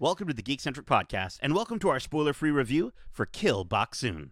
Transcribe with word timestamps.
Welcome 0.00 0.28
to 0.28 0.32
the 0.32 0.44
Geekcentric 0.44 0.84
Podcast, 0.84 1.40
and 1.42 1.56
welcome 1.56 1.80
to 1.80 1.88
our 1.88 1.98
spoiler 1.98 2.32
free 2.32 2.52
review 2.52 2.92
for 3.10 3.26
Kill 3.26 3.64
Boksoon. 3.64 4.30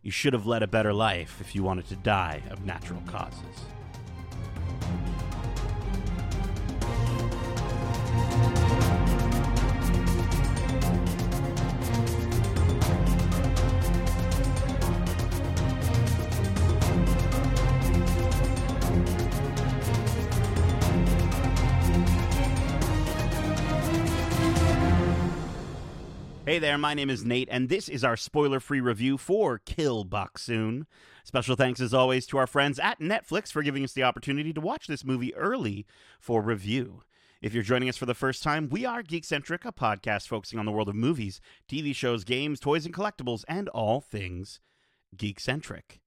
You 0.00 0.12
should 0.12 0.32
have 0.32 0.46
led 0.46 0.62
a 0.62 0.68
better 0.68 0.92
life 0.92 1.40
if 1.40 1.56
you 1.56 1.64
wanted 1.64 1.88
to 1.88 1.96
die 1.96 2.40
of 2.52 2.64
natural 2.64 3.02
causes. 3.08 3.64
Hey 26.52 26.58
there, 26.58 26.76
my 26.76 26.92
name 26.92 27.08
is 27.08 27.24
Nate, 27.24 27.48
and 27.50 27.70
this 27.70 27.88
is 27.88 28.04
our 28.04 28.14
spoiler 28.14 28.60
free 28.60 28.82
review 28.82 29.16
for 29.16 29.56
Kill 29.64 30.04
Boksoon. 30.04 30.84
Special 31.24 31.56
thanks, 31.56 31.80
as 31.80 31.94
always, 31.94 32.26
to 32.26 32.36
our 32.36 32.46
friends 32.46 32.78
at 32.78 33.00
Netflix 33.00 33.50
for 33.50 33.62
giving 33.62 33.82
us 33.82 33.94
the 33.94 34.02
opportunity 34.02 34.52
to 34.52 34.60
watch 34.60 34.86
this 34.86 35.02
movie 35.02 35.34
early 35.34 35.86
for 36.20 36.42
review. 36.42 37.04
If 37.40 37.54
you're 37.54 37.62
joining 37.62 37.88
us 37.88 37.96
for 37.96 38.04
the 38.04 38.12
first 38.12 38.42
time, 38.42 38.68
we 38.68 38.84
are 38.84 39.02
Geekcentric, 39.02 39.64
a 39.64 39.72
podcast 39.72 40.28
focusing 40.28 40.58
on 40.58 40.66
the 40.66 40.72
world 40.72 40.90
of 40.90 40.94
movies, 40.94 41.40
TV 41.70 41.96
shows, 41.96 42.22
games, 42.22 42.60
toys, 42.60 42.84
and 42.84 42.94
collectibles, 42.94 43.44
and 43.48 43.70
all 43.70 44.02
things 44.02 44.60
geekcentric. 45.16 46.01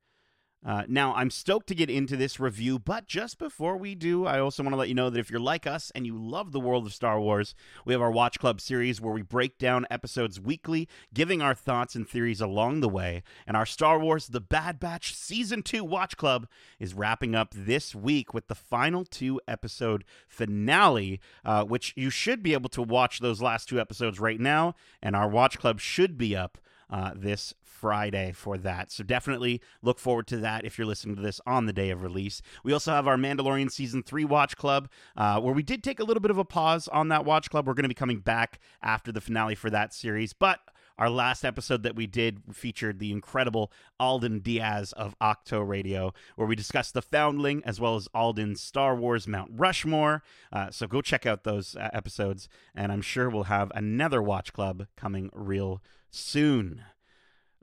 Uh, 0.65 0.83
now, 0.87 1.13
I'm 1.13 1.29
stoked 1.29 1.67
to 1.67 1.75
get 1.75 1.91
into 1.91 2.17
this 2.17 2.39
review, 2.39 2.79
but 2.79 3.05
just 3.05 3.37
before 3.37 3.77
we 3.77 3.93
do, 3.93 4.25
I 4.25 4.39
also 4.39 4.63
want 4.63 4.73
to 4.73 4.77
let 4.77 4.89
you 4.89 4.95
know 4.95 5.11
that 5.11 5.19
if 5.19 5.29
you're 5.29 5.39
like 5.39 5.67
us 5.67 5.91
and 5.93 6.07
you 6.07 6.17
love 6.17 6.51
the 6.51 6.59
world 6.59 6.88
of 6.88 6.93
Star 6.93 7.21
Wars, 7.21 7.53
we 7.85 7.93
have 7.93 8.01
our 8.01 8.09
Watch 8.09 8.39
Club 8.39 8.59
series 8.59 8.99
where 8.99 9.13
we 9.13 9.21
break 9.21 9.59
down 9.59 9.85
episodes 9.91 10.39
weekly, 10.39 10.89
giving 11.13 11.39
our 11.39 11.53
thoughts 11.53 11.93
and 11.93 12.09
theories 12.09 12.41
along 12.41 12.79
the 12.79 12.89
way. 12.89 13.22
And 13.45 13.55
our 13.55 13.67
Star 13.67 13.99
Wars 13.99 14.27
The 14.27 14.41
Bad 14.41 14.80
Batch 14.80 15.13
Season 15.13 15.61
2 15.61 15.83
Watch 15.83 16.17
Club 16.17 16.47
is 16.79 16.95
wrapping 16.95 17.35
up 17.35 17.53
this 17.55 17.94
week 17.94 18.33
with 18.33 18.47
the 18.47 18.55
final 18.55 19.05
two 19.05 19.39
episode 19.47 20.03
finale, 20.27 21.19
uh, 21.44 21.63
which 21.63 21.94
you 21.95 22.09
should 22.09 22.41
be 22.41 22.53
able 22.53 22.69
to 22.69 22.81
watch 22.81 23.19
those 23.19 23.39
last 23.39 23.69
two 23.69 23.79
episodes 23.79 24.19
right 24.19 24.39
now. 24.39 24.73
And 25.00 25.16
our 25.16 25.29
Watch 25.29 25.59
Club 25.59 25.79
should 25.79 26.17
be 26.17 26.35
up 26.35 26.57
uh, 26.89 27.11
this 27.16 27.53
Friday 27.80 28.31
for 28.31 28.58
that. 28.58 28.92
So 28.92 29.04
definitely 29.04 29.62
look 29.81 30.00
forward 30.00 30.28
to 30.28 30.38
that 30.38 30.66
if 30.66 30.78
you're 30.78 30.88
listening 30.88 31.16
to 31.18 31.22
this 31.22 31.42
on 31.45 31.66
the 31.66 31.73
day 31.73 31.90
of 31.90 32.02
release. 32.02 32.42
We 32.64 32.73
also 32.73 32.92
have 32.92 33.08
our 33.08 33.18
Mandalorian 33.18 33.72
Season 33.72 34.02
3 34.02 34.26
Watch 34.26 34.56
Club, 34.56 34.90
uh, 35.18 35.40
where 35.42 35.54
we 35.54 35.64
did 35.64 35.84
take 35.84 36.00
a 36.00 36.03
little 36.03 36.22
bit 36.22 36.31
of 36.31 36.38
a 36.38 36.46
pause 36.46 36.88
on 36.88 37.09
that 37.09 37.26
Watch 37.26 37.50
Club. 37.50 37.68
We're 37.68 37.73
going 37.73 37.84
to 37.84 37.90
be 37.90 37.94
coming 37.94 38.20
back 38.20 38.59
after 38.81 39.12
the 39.12 39.22
finale 39.22 39.56
for 39.56 39.70
that 39.70 39.94
series, 39.94 40.34
but 40.34 40.59
our 40.98 41.09
last 41.09 41.44
episode 41.44 41.84
that 41.84 41.96
we 41.96 42.08
did 42.08 42.42
featured 42.53 43.00
the 43.00 43.12
incredible 43.12 43.72
Alden 44.00 44.40
Diaz 44.40 44.94
of 44.94 45.16
Octo 45.20 45.59
Radio, 45.59 46.14
where 46.36 46.48
we 46.48 46.56
discussed 46.56 46.94
the 46.94 47.02
Foundling 47.02 47.62
as 47.66 47.80
well 47.80 47.96
as 47.96 48.08
Alden's 48.14 48.62
Star 48.62 48.96
Wars 48.96 49.28
Mount 49.28 49.52
Rushmore. 49.53 50.23
Uh, 50.52 50.72
so 50.72 50.88
go 50.88 51.02
check 51.02 51.26
out 51.26 51.44
those 51.44 51.76
uh, 51.76 51.90
episodes, 51.92 52.48
and 52.73 52.92
I'm 52.92 53.02
sure 53.02 53.30
we'll 53.30 53.44
have 53.44 53.72
another 53.76 54.22
Watch 54.22 54.53
Club 54.53 54.88
coming 54.96 55.30
real 55.34 55.81
soon. 56.09 56.84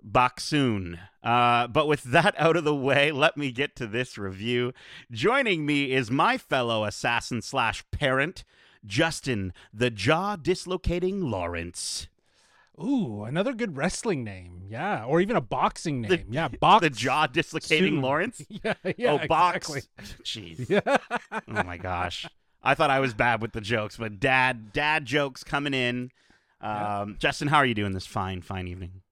Boksoon. 0.09 0.99
Uh, 1.23 1.67
but 1.69 1.87
with 1.87 2.03
that 2.05 2.35
out 2.39 2.57
of 2.57 2.65
the 2.65 2.75
way, 2.75 3.13
let 3.13 3.37
me 3.37 3.51
get 3.53 3.77
to 3.77 3.87
this 3.87 4.19
review. 4.19 4.73
Joining 5.11 5.65
me 5.65 5.93
is 5.93 6.11
my 6.11 6.39
fellow 6.39 6.85
assassin 6.85 7.43
slash 7.43 7.85
parent, 7.91 8.45
Justin, 8.85 9.53
the 9.73 9.91
jaw 9.91 10.37
dislocating 10.37 11.21
Lawrence. 11.21 12.09
Ooh, 12.83 13.25
another 13.25 13.53
good 13.53 13.77
wrestling 13.77 14.25
name. 14.25 14.63
Yeah. 14.69 15.05
Or 15.05 15.21
even 15.21 15.37
a 15.37 15.41
boxing 15.41 16.01
name. 16.01 16.27
yeah. 16.31 16.49
Box. 16.61 16.83
The 16.83 16.91
jaw 16.91 17.27
dislocating 17.27 17.95
soon. 17.95 18.03
Lawrence? 18.03 18.43
yeah. 18.49 18.75
Yeah. 18.97 19.19
oh, 19.23 19.27
box. 19.27 19.69
exactly. 19.69 19.83
Jeez. 20.25 20.69
Yeah. 20.69 20.97
Oh 21.31 21.63
my 21.63 21.77
gosh. 21.77 22.27
I 22.63 22.75
thought 22.75 22.91
I 22.91 23.01
was 23.01 23.13
bad 23.13 23.43
with 23.43 23.53
the 23.53 23.61
jokes, 23.61 23.97
but 23.97 24.21
dad, 24.21 24.73
dad 24.73 25.05
jokes 25.05 25.45
coming 25.45 25.75
in. 25.75 26.11
Um, 26.61 27.17
Justin, 27.19 27.49
how 27.49 27.59
are 27.59 27.67
you 27.67 27.75
doing 27.75 27.93
this 27.93 28.07
fine, 28.07 28.41
fine 28.41 28.69
evening? 28.69 29.03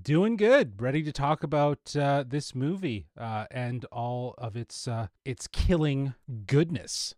Doing 0.00 0.36
good. 0.36 0.80
Ready 0.80 1.02
to 1.02 1.12
talk 1.12 1.42
about 1.42 1.94
uh, 1.94 2.24
this 2.26 2.54
movie 2.54 3.08
uh, 3.18 3.44
and 3.50 3.84
all 3.92 4.34
of 4.38 4.56
its 4.56 4.88
uh, 4.88 5.08
its 5.24 5.46
killing 5.46 6.14
goodness. 6.46 7.14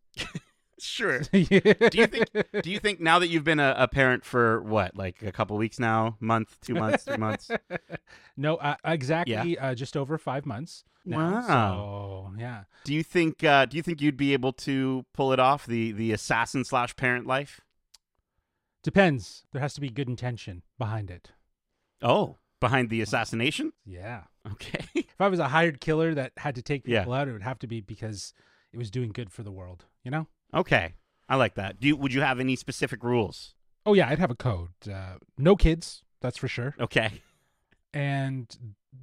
Sure. 0.81 1.21
do 1.21 1.45
do 1.45 1.99
you 1.99 2.07
think 2.07 2.29
do 2.63 2.71
you 2.71 2.81
think 2.81 3.01
now 3.01 3.21
that 3.21 3.29
you've 3.29 3.45
been 3.45 3.61
a, 3.61 3.75
a 3.79 3.89
parent 3.89 4.25
for 4.25 4.61
what 4.63 4.97
like 4.97 5.23
a 5.23 5.31
couple 5.31 5.57
weeks 5.57 5.79
now 5.79 6.17
month 6.19 6.59
two 6.61 6.75
months 6.75 7.05
three 7.05 7.17
months 7.17 7.49
no, 8.37 8.57
uh, 8.57 8.75
exactly. 8.84 9.57
Uh, 9.57 9.75
just 9.75 9.97
over 9.97 10.19
five 10.19 10.45
months. 10.45 10.84
Now, 11.05 11.33
Wow. 11.33 11.43
So 11.47 12.41
yeah. 12.41 12.65
do 12.83 12.93
you 12.93 13.05
think 13.05 13.45
uh, 13.45 13.67
do 13.67 13.77
you 13.77 13.83
think 13.84 14.01
you'd 14.03 14.17
be 14.17 14.33
able 14.33 14.53
to 14.53 15.07
pull 15.15 15.33
it 15.33 15.39
off 15.39 15.65
the 15.65 15.93
the 15.93 16.11
assassin 16.13 16.65
slash 16.65 16.97
parent 16.97 17.27
life 17.27 17.61
Depends. 18.83 19.45
There 19.53 19.63
has 19.63 19.75
to 19.75 19.81
be 19.81 19.89
good 19.91 20.09
intention 20.09 20.63
behind 20.77 21.11
it. 21.11 21.31
oh 22.03 22.39
behind 22.67 22.89
the 22.91 23.01
assassination 23.07 23.73
Yeah. 23.99 24.23
okay 24.53 24.85
If 24.95 25.21
I 25.21 25.29
was 25.29 25.39
a 25.41 25.49
hired 25.49 25.81
killer 25.81 26.15
that 26.15 26.33
had 26.45 26.55
to 26.59 26.63
take 26.63 26.83
Yeah. 26.87 27.01
people 27.01 27.13
out, 27.19 27.29
it 27.29 27.33
would 27.33 27.43
have 27.51 27.59
to 27.61 27.67
be 27.75 27.81
because 27.81 28.33
it 28.73 28.79
was 28.79 28.91
doing 28.91 29.11
good 29.19 29.31
for 29.31 29.43
the 29.43 29.53
world. 29.53 29.81
You 30.05 30.11
know? 30.15 30.27
okay 30.63 30.87
i 31.29 31.35
like 31.37 31.55
that 31.55 31.81
do 31.81 31.89
you 31.89 31.97
would 31.97 32.13
you 32.17 32.21
have 32.21 32.39
any 32.41 32.55
specific 32.57 33.01
rules 33.03 33.55
Oh 33.87 33.93
yeah, 33.99 34.09
I'd 34.09 34.19
have 34.19 34.31
a 34.31 34.35
code. 34.49 34.71
Uh, 34.91 35.17
no 35.37 35.57
kids, 35.57 35.87
that's 36.23 36.39
for 36.39 36.49
sure. 36.49 36.75
okay 36.87 37.11
And 37.93 38.47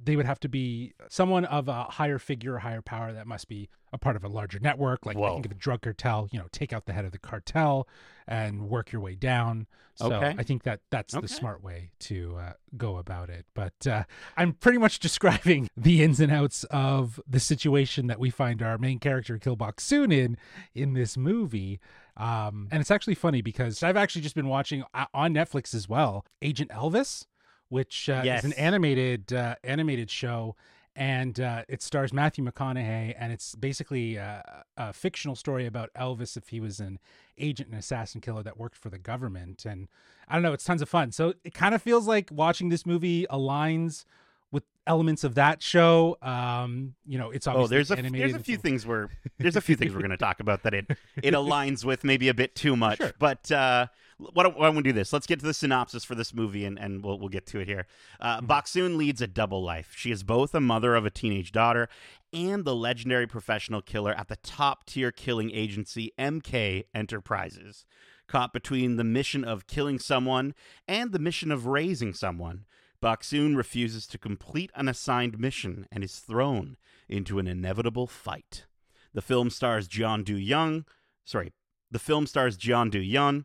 they 0.04 0.16
would 0.16 0.26
have 0.26 0.40
to 0.40 0.48
be 0.48 0.94
someone 1.08 1.44
of 1.44 1.68
a 1.68 1.84
higher 1.84 2.18
figure, 2.18 2.58
higher 2.58 2.82
power 2.82 3.12
that 3.12 3.26
must 3.26 3.48
be 3.48 3.68
a 3.92 3.98
part 3.98 4.16
of 4.16 4.24
a 4.24 4.28
larger 4.28 4.58
network. 4.58 5.04
Like 5.06 5.16
Whoa. 5.16 5.34
think 5.34 5.46
of 5.46 5.52
a 5.52 5.56
drug 5.56 5.82
cartel. 5.82 6.28
You 6.32 6.38
know, 6.38 6.46
take 6.52 6.72
out 6.72 6.86
the 6.86 6.92
head 6.92 7.04
of 7.04 7.12
the 7.12 7.18
cartel 7.18 7.86
and 8.26 8.68
work 8.68 8.92
your 8.92 9.00
way 9.02 9.14
down. 9.14 9.66
So 9.94 10.12
Okay. 10.12 10.34
I 10.38 10.42
think 10.42 10.62
that 10.62 10.80
that's 10.90 11.14
Okay. 11.14 11.20
the 11.20 11.28
smart 11.28 11.62
way 11.62 11.90
to 12.00 12.36
uh, 12.38 12.52
go 12.76 12.96
about 12.96 13.28
it. 13.28 13.44
But 13.54 13.86
uh, 13.86 14.04
I'm 14.36 14.54
pretty 14.54 14.78
much 14.78 14.98
describing 15.08 15.68
the 15.76 16.02
ins 16.02 16.18
and 16.20 16.32
outs 16.32 16.64
of 16.64 17.20
the 17.28 17.40
situation 17.40 18.06
that 18.06 18.18
we 18.18 18.30
find 18.30 18.62
our 18.62 18.78
main 18.78 18.98
character 18.98 19.38
Kill 19.38 19.56
Boksoon 19.56 20.12
in 20.12 20.36
in 20.74 20.94
this 20.94 21.16
movie. 21.16 21.78
Um, 22.16 22.68
and 22.70 22.80
it's 22.80 22.90
actually 22.90 23.14
funny 23.14 23.40
because 23.42 23.82
I've 23.82 23.96
actually 23.96 24.22
just 24.22 24.34
been 24.34 24.48
watching 24.48 24.84
uh, 24.94 25.06
on 25.14 25.34
Netflix 25.34 25.74
as 25.74 25.88
well, 25.88 26.24
Agent 26.42 26.70
Elvis, 26.70 27.26
which 27.72 28.10
uh, 28.10 28.20
Yes. 28.22 28.40
is 28.40 28.44
an 28.44 28.52
animated 28.58 29.32
uh, 29.32 29.54
animated 29.64 30.10
show, 30.10 30.54
and 30.94 31.40
uh, 31.40 31.62
it 31.68 31.80
stars 31.80 32.12
Matthew 32.12 32.44
McConaughey, 32.44 33.14
and 33.18 33.32
it's 33.32 33.54
basically 33.54 34.18
uh, 34.18 34.42
a 34.76 34.92
fictional 34.92 35.34
story 35.34 35.64
about 35.64 35.88
Elvis 35.94 36.36
if 36.36 36.48
he 36.50 36.60
was 36.60 36.80
an 36.80 36.98
agent 37.38 37.70
and 37.70 37.78
assassin 37.78 38.20
killer 38.20 38.42
that 38.42 38.58
worked 38.58 38.76
for 38.76 38.90
the 38.90 38.98
government. 38.98 39.64
And 39.64 39.88
I 40.28 40.34
don't 40.34 40.42
know, 40.42 40.52
it's 40.52 40.64
tons 40.64 40.82
of 40.82 40.88
fun. 40.90 41.12
So 41.12 41.32
it 41.44 41.54
kind 41.54 41.74
of 41.74 41.80
feels 41.80 42.06
like 42.06 42.28
watching 42.30 42.68
this 42.68 42.84
movie 42.84 43.26
aligns 43.30 44.04
with 44.52 44.62
elements 44.86 45.24
of 45.24 45.34
that 45.34 45.62
show. 45.62 46.16
Um, 46.22 46.94
you 47.06 47.18
know, 47.18 47.30
it's 47.30 47.46
obviously 47.48 47.60
oh 47.60 47.64
obviously 47.64 47.76
there's 47.76 47.90
a 47.90 47.98
animated. 47.98 48.20
there's 48.30 48.40
a 48.40 48.44
few 48.44 48.56
things 48.56 48.86
we're 48.86 49.08
there's 49.38 49.56
a 49.56 49.60
few 49.60 49.74
things 49.74 49.92
we're 49.92 50.00
going 50.00 50.10
to 50.10 50.16
talk 50.16 50.38
about 50.38 50.62
that 50.62 50.74
it 50.74 50.86
it 51.22 51.34
aligns 51.34 51.84
with 51.84 52.04
maybe 52.04 52.28
a 52.28 52.34
bit 52.34 52.54
too 52.54 52.76
much 52.76 52.98
Sure. 52.98 53.12
but 53.18 53.50
uh 53.50 53.86
why 54.18 54.44
don't, 54.44 54.56
why 54.56 54.66
don't 54.66 54.76
we 54.76 54.82
do 54.82 54.92
this 54.92 55.12
let's 55.12 55.26
get 55.26 55.40
to 55.40 55.46
the 55.46 55.54
synopsis 55.54 56.04
for 56.04 56.14
this 56.14 56.32
movie 56.32 56.64
and, 56.64 56.78
and 56.78 57.02
we'll, 57.02 57.18
we'll 57.18 57.28
get 57.28 57.44
to 57.46 57.58
it 57.58 57.66
here 57.66 57.86
uh, 58.20 58.36
Mm-hmm. 58.40 58.52
Boksoon 58.52 58.96
leads 58.96 59.20
a 59.20 59.26
double 59.26 59.62
life 59.64 59.94
she 59.96 60.10
is 60.12 60.22
both 60.22 60.54
a 60.54 60.60
mother 60.60 60.94
of 60.94 61.04
a 61.06 61.10
teenage 61.10 61.50
daughter 61.50 61.88
and 62.32 62.64
the 62.64 62.74
legendary 62.74 63.26
professional 63.26 63.82
killer 63.82 64.12
at 64.12 64.28
the 64.28 64.36
top 64.36 64.84
tier 64.86 65.10
killing 65.10 65.50
agency 65.50 66.12
mk 66.18 66.84
enterprises 66.94 67.84
caught 68.28 68.52
between 68.52 68.96
the 68.96 69.04
mission 69.04 69.44
of 69.44 69.66
killing 69.66 69.98
someone 69.98 70.54
and 70.86 71.10
the 71.12 71.18
mission 71.18 71.50
of 71.50 71.66
raising 71.66 72.12
someone 72.14 72.64
Boksoon 73.02 73.56
refuses 73.56 74.06
to 74.06 74.18
complete 74.18 74.70
an 74.76 74.88
assigned 74.88 75.38
mission 75.38 75.86
and 75.90 76.04
is 76.04 76.20
thrown 76.20 76.76
into 77.08 77.38
an 77.38 77.48
inevitable 77.48 78.06
fight. 78.06 78.66
The 79.12 79.20
film 79.20 79.50
stars 79.50 79.88
John 79.88 80.22
Do 80.22 80.36
Young, 80.36 80.84
sorry, 81.24 81.52
the 81.90 81.98
film 81.98 82.26
stars 82.26 82.56
John 82.56 82.90
Do 82.90 83.00
Young, 83.00 83.44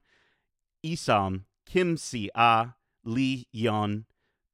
Esom, 0.85 1.45
Kim 1.65 1.97
Si 1.97 2.29
Ah, 2.35 2.75
Lee 3.03 3.47
Yeon, 3.53 4.05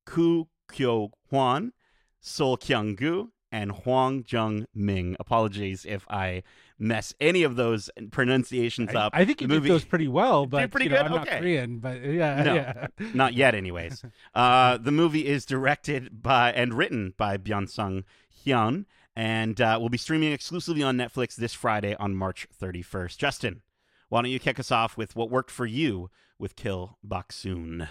Koo 0.06 0.48
Kyo 0.72 1.12
Hwan, 1.30 1.74
Sol 2.22 2.58
Kyung 2.58 2.96
Gu, 2.96 3.32
and 3.52 3.72
Hwang 3.72 4.26
Jung 4.28 4.66
Min. 4.74 5.16
Apologies 5.20 5.86
if 5.86 6.08
I 6.10 6.44
mess 6.84 7.14
any 7.20 7.44
of 7.44 7.56
those 7.56 7.90
pronunciations 8.12 8.94
I, 8.94 9.00
up. 9.00 9.14
I 9.16 9.26
think 9.26 9.42
you 9.42 9.48
The 9.48 9.56
did 9.56 9.60
movie- 9.62 9.70
those 9.70 9.86
pretty 9.86 10.08
well, 10.08 10.46
but 10.46 10.70
pretty 10.70 10.86
you 10.86 10.92
know, 10.92 10.98
good? 10.98 11.06
I'm 11.06 11.12
not 11.12 11.28
Okay. 11.28 11.40
Korean, 11.40 11.80
but 11.80 12.04
yeah, 12.04 12.44
No. 12.44 12.54
yeah. 12.54 12.88
Not 13.14 13.34
yet, 13.34 13.56
anyways. 13.56 14.04
Uh, 14.36 14.78
the 14.78 14.92
movie 14.92 15.28
is 15.28 15.46
directed 15.46 16.22
by 16.24 16.52
and 16.52 16.74
written 16.74 17.14
by 17.18 17.38
Byun 17.38 17.70
Sung-hyun, 17.70 18.86
and 19.16 19.62
uh, 19.62 19.78
will 19.80 19.90
be 19.90 19.98
streaming 19.98 20.32
exclusively 20.32 20.82
on 20.82 20.98
Netflix 20.98 21.36
this 21.36 21.54
Friday 21.54 21.96
on 21.96 22.16
March 22.16 22.48
31st. 22.60 23.18
Justin, 23.18 23.62
why 24.10 24.22
don't 24.22 24.32
you 24.32 24.40
kick 24.40 24.60
us 24.60 24.72
off 24.72 24.98
with 24.98 25.16
what 25.16 25.30
worked 25.30 25.52
for 25.52 25.68
you 25.68 26.10
with 26.40 26.56
Kill 26.56 26.98
Boksoon? 27.08 27.88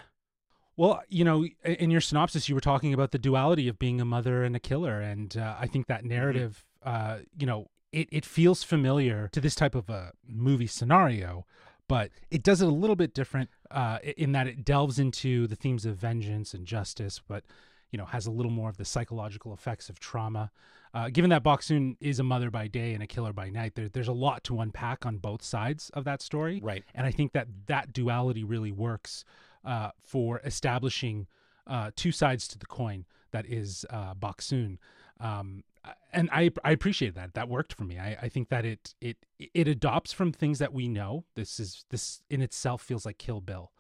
Well, 0.77 1.03
you 1.09 1.25
know, 1.25 1.47
in 1.65 1.91
your 1.91 2.01
synopsis, 2.01 2.49
you 2.49 2.55
were 2.55 2.61
talking 2.61 2.93
about 2.93 3.13
the 3.13 3.19
duality 3.19 3.69
of 3.69 3.79
being 3.79 4.01
a 4.01 4.05
mother 4.05 4.43
and 4.43 4.57
a 4.57 4.61
killer, 4.61 5.01
and 5.01 5.37
uh, 5.37 5.55
I 5.61 5.67
think 5.67 5.87
that 5.87 6.01
mm-hmm. 6.01 6.09
narrative, 6.09 6.65
mm-hmm. 6.85 7.13
uh, 7.13 7.19
you 7.39 7.47
know, 7.47 7.69
it, 7.93 8.09
it 8.11 8.25
feels 8.25 8.63
familiar 8.63 9.29
to 9.33 9.41
this 9.41 9.55
type 9.55 9.75
of 9.75 9.89
a 9.91 10.13
movie 10.27 10.67
scenario, 10.67 11.47
but 11.89 12.11
it 12.31 12.43
does 12.43 12.63
it 12.63 12.67
a 12.67 12.71
little 12.71 12.97
bit 12.97 13.15
different 13.15 13.51
uh, 13.71 13.99
in 14.17 14.33
that 14.33 14.47
it 14.47 14.65
delves 14.65 14.99
into 14.99 15.47
the 15.47 15.57
themes 15.57 15.85
of 15.85 15.97
vengeance 15.97 16.55
and 16.55 16.67
justice, 16.67 17.21
but 17.27 17.45
you 17.91 17.99
know 17.99 18.07
has 18.07 18.27
a 18.27 18.31
little 18.31 18.51
more 18.51 18.71
of 18.71 18.79
the 18.79 18.85
psychological 18.85 19.53
effects 19.53 19.89
of 19.89 20.01
trauma. 20.01 20.51
Uh, 20.95 21.09
given 21.09 21.31
that 21.31 21.43
Boksoon 21.43 21.97
is 22.01 22.19
a 22.19 22.23
mother 22.23 22.51
by 22.51 22.67
day 22.67 22.93
and 22.93 23.03
a 23.03 23.07
killer 23.07 23.33
by 23.33 23.49
night, 23.49 23.75
there, 23.75 23.89
there's 23.89 24.09
a 24.09 24.13
lot 24.13 24.45
to 24.45 24.61
unpack 24.61 25.07
on 25.07 25.17
both 25.17 25.43
sides 25.43 25.91
of 25.95 26.05
that 26.05 26.21
story. 26.21 26.61
Right. 26.63 26.85
And 26.95 27.07
I 27.07 27.11
think 27.11 27.33
that 27.33 27.49
that 27.67 27.95
duality 27.95 28.45
really 28.45 28.73
works 28.73 29.25
uh, 29.65 29.91
for 30.03 30.41
establishing 30.45 31.27
uh, 31.67 31.93
two 31.97 32.13
sides 32.13 32.47
to 32.49 32.59
the 32.59 32.67
coin 32.67 33.07
that 33.31 33.47
is 33.47 33.87
uh, 33.89 34.15
Boksoon. 34.15 34.77
Um, 35.19 35.65
and 36.13 36.29
I 36.33 36.51
I 36.65 36.71
appreciate 36.71 37.15
that. 37.15 37.35
That 37.35 37.49
worked 37.49 37.73
for 37.73 37.85
me. 37.85 37.99
I, 37.99 38.17
I 38.23 38.29
think 38.29 38.49
that 38.51 38.65
it 38.65 38.95
it 39.01 39.17
it 39.39 39.69
adopts 39.69 40.13
from 40.13 40.33
things 40.33 40.59
that 40.59 40.73
we 40.73 40.89
know. 40.89 41.25
This 41.35 41.59
is 41.59 41.85
this 41.91 42.23
in 42.31 42.43
itself 42.43 42.83
feels 42.83 43.05
like 43.05 43.19
Kill 43.19 43.41
Bill, 43.41 43.73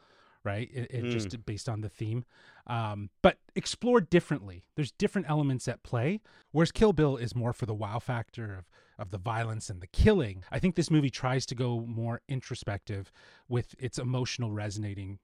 right? 0.44 0.68
It, 0.72 0.90
it 0.90 1.04
mm. 1.04 1.10
just 1.10 1.44
based 1.44 1.68
on 1.68 1.80
the 1.80 1.88
theme, 1.88 2.24
um, 2.66 3.10
but 3.22 3.38
explored 3.54 4.10
differently. 4.10 4.64
There's 4.74 4.92
different 4.92 5.28
elements 5.28 5.68
at 5.68 5.82
play. 5.82 6.20
Whereas 6.50 6.72
Kill 6.72 6.92
Bill 6.92 7.16
is 7.16 7.34
more 7.34 7.52
for 7.52 7.66
the 7.66 7.74
wow 7.74 7.98
factor 7.98 8.54
of 8.54 8.68
of 8.98 9.10
the 9.10 9.18
violence 9.18 9.70
and 9.70 9.80
the 9.80 9.86
killing. 9.86 10.44
I 10.50 10.58
think 10.58 10.74
this 10.74 10.90
movie 10.90 11.10
tries 11.10 11.46
to 11.46 11.54
go 11.54 11.80
more 11.80 12.20
introspective 12.28 13.12
with 13.48 13.74
its 13.78 13.98
emotional 13.98 14.52
resonating 14.52 15.18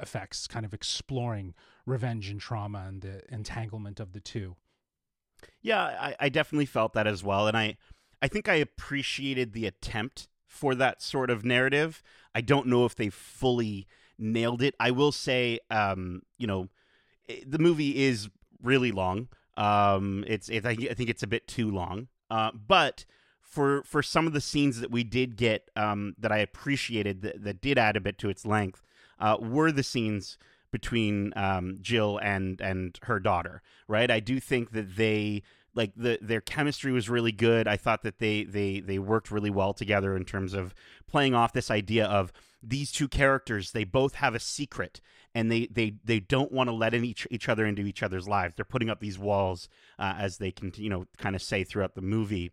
effects, 0.00 0.46
kind 0.46 0.64
of 0.64 0.74
exploring 0.74 1.54
revenge 1.86 2.28
and 2.28 2.40
trauma 2.40 2.84
and 2.88 3.02
the 3.02 3.22
entanglement 3.32 4.00
of 4.00 4.12
the 4.12 4.20
two. 4.20 4.56
Yeah, 5.62 5.82
I, 5.82 6.16
I 6.20 6.28
definitely 6.28 6.66
felt 6.66 6.92
that 6.94 7.06
as 7.06 7.22
well, 7.22 7.46
and 7.46 7.56
I 7.56 7.76
I 8.22 8.28
think 8.28 8.48
I 8.48 8.54
appreciated 8.54 9.52
the 9.52 9.66
attempt 9.66 10.28
for 10.46 10.74
that 10.74 11.02
sort 11.02 11.30
of 11.30 11.44
narrative. 11.44 12.02
I 12.34 12.40
don't 12.40 12.66
know 12.66 12.84
if 12.84 12.94
they 12.94 13.10
fully 13.10 13.86
nailed 14.18 14.62
it. 14.62 14.74
I 14.78 14.90
will 14.90 15.12
say, 15.12 15.58
um, 15.70 16.22
you 16.38 16.46
know, 16.46 16.68
eh, 17.28 17.40
the 17.46 17.58
movie 17.58 18.04
is 18.04 18.28
really 18.62 18.92
long. 18.92 19.28
Um, 19.56 20.24
it's 20.26 20.48
it, 20.48 20.64
I 20.64 20.74
think 20.74 21.10
it's 21.10 21.22
a 21.22 21.28
bit 21.28 21.46
too 21.46 21.70
long. 21.70 22.08
Uh, 22.30 22.50
but 22.52 23.04
for 23.40 23.82
for 23.84 24.02
some 24.02 24.26
of 24.26 24.32
the 24.32 24.40
scenes 24.40 24.80
that 24.80 24.90
we 24.90 25.04
did 25.04 25.36
get 25.36 25.70
um, 25.76 26.14
that 26.18 26.32
I 26.32 26.38
appreciated 26.38 27.22
that, 27.22 27.44
that 27.44 27.60
did 27.60 27.78
add 27.78 27.96
a 27.96 28.00
bit 28.00 28.18
to 28.18 28.28
its 28.28 28.44
length 28.44 28.82
uh, 29.20 29.36
were 29.40 29.70
the 29.70 29.82
scenes 29.82 30.38
between 30.74 31.32
um, 31.36 31.78
Jill 31.80 32.18
and 32.18 32.60
and 32.60 32.98
her 33.02 33.20
daughter. 33.20 33.62
Right, 33.86 34.10
I 34.10 34.18
do 34.18 34.40
think 34.40 34.72
that 34.72 34.96
they 34.96 35.44
like 35.72 35.92
the 35.96 36.18
their 36.20 36.40
chemistry 36.40 36.90
was 36.90 37.08
really 37.08 37.30
good. 37.30 37.68
I 37.68 37.76
thought 37.76 38.02
that 38.02 38.18
they 38.18 38.42
they 38.42 38.80
they 38.80 38.98
worked 38.98 39.30
really 39.30 39.50
well 39.50 39.72
together 39.72 40.16
in 40.16 40.24
terms 40.24 40.52
of 40.52 40.74
playing 41.06 41.32
off 41.32 41.52
this 41.52 41.70
idea 41.70 42.06
of 42.06 42.32
these 42.60 42.90
two 42.90 43.06
characters. 43.06 43.70
They 43.70 43.84
both 43.84 44.16
have 44.16 44.34
a 44.34 44.40
secret, 44.40 45.00
and 45.32 45.48
they 45.48 45.66
they 45.66 45.94
they 46.04 46.18
don't 46.18 46.50
want 46.50 46.68
to 46.70 46.74
let 46.74 46.92
in 46.92 47.04
each 47.04 47.24
each 47.30 47.48
other 47.48 47.64
into 47.64 47.82
each 47.82 48.02
other's 48.02 48.26
lives. 48.26 48.54
They're 48.56 48.64
putting 48.64 48.90
up 48.90 48.98
these 48.98 49.18
walls 49.18 49.68
uh, 49.96 50.14
as 50.18 50.38
they 50.38 50.50
can 50.50 50.72
you 50.74 50.90
know 50.90 51.06
kind 51.18 51.36
of 51.36 51.42
say 51.42 51.62
throughout 51.62 51.94
the 51.94 52.02
movie. 52.02 52.50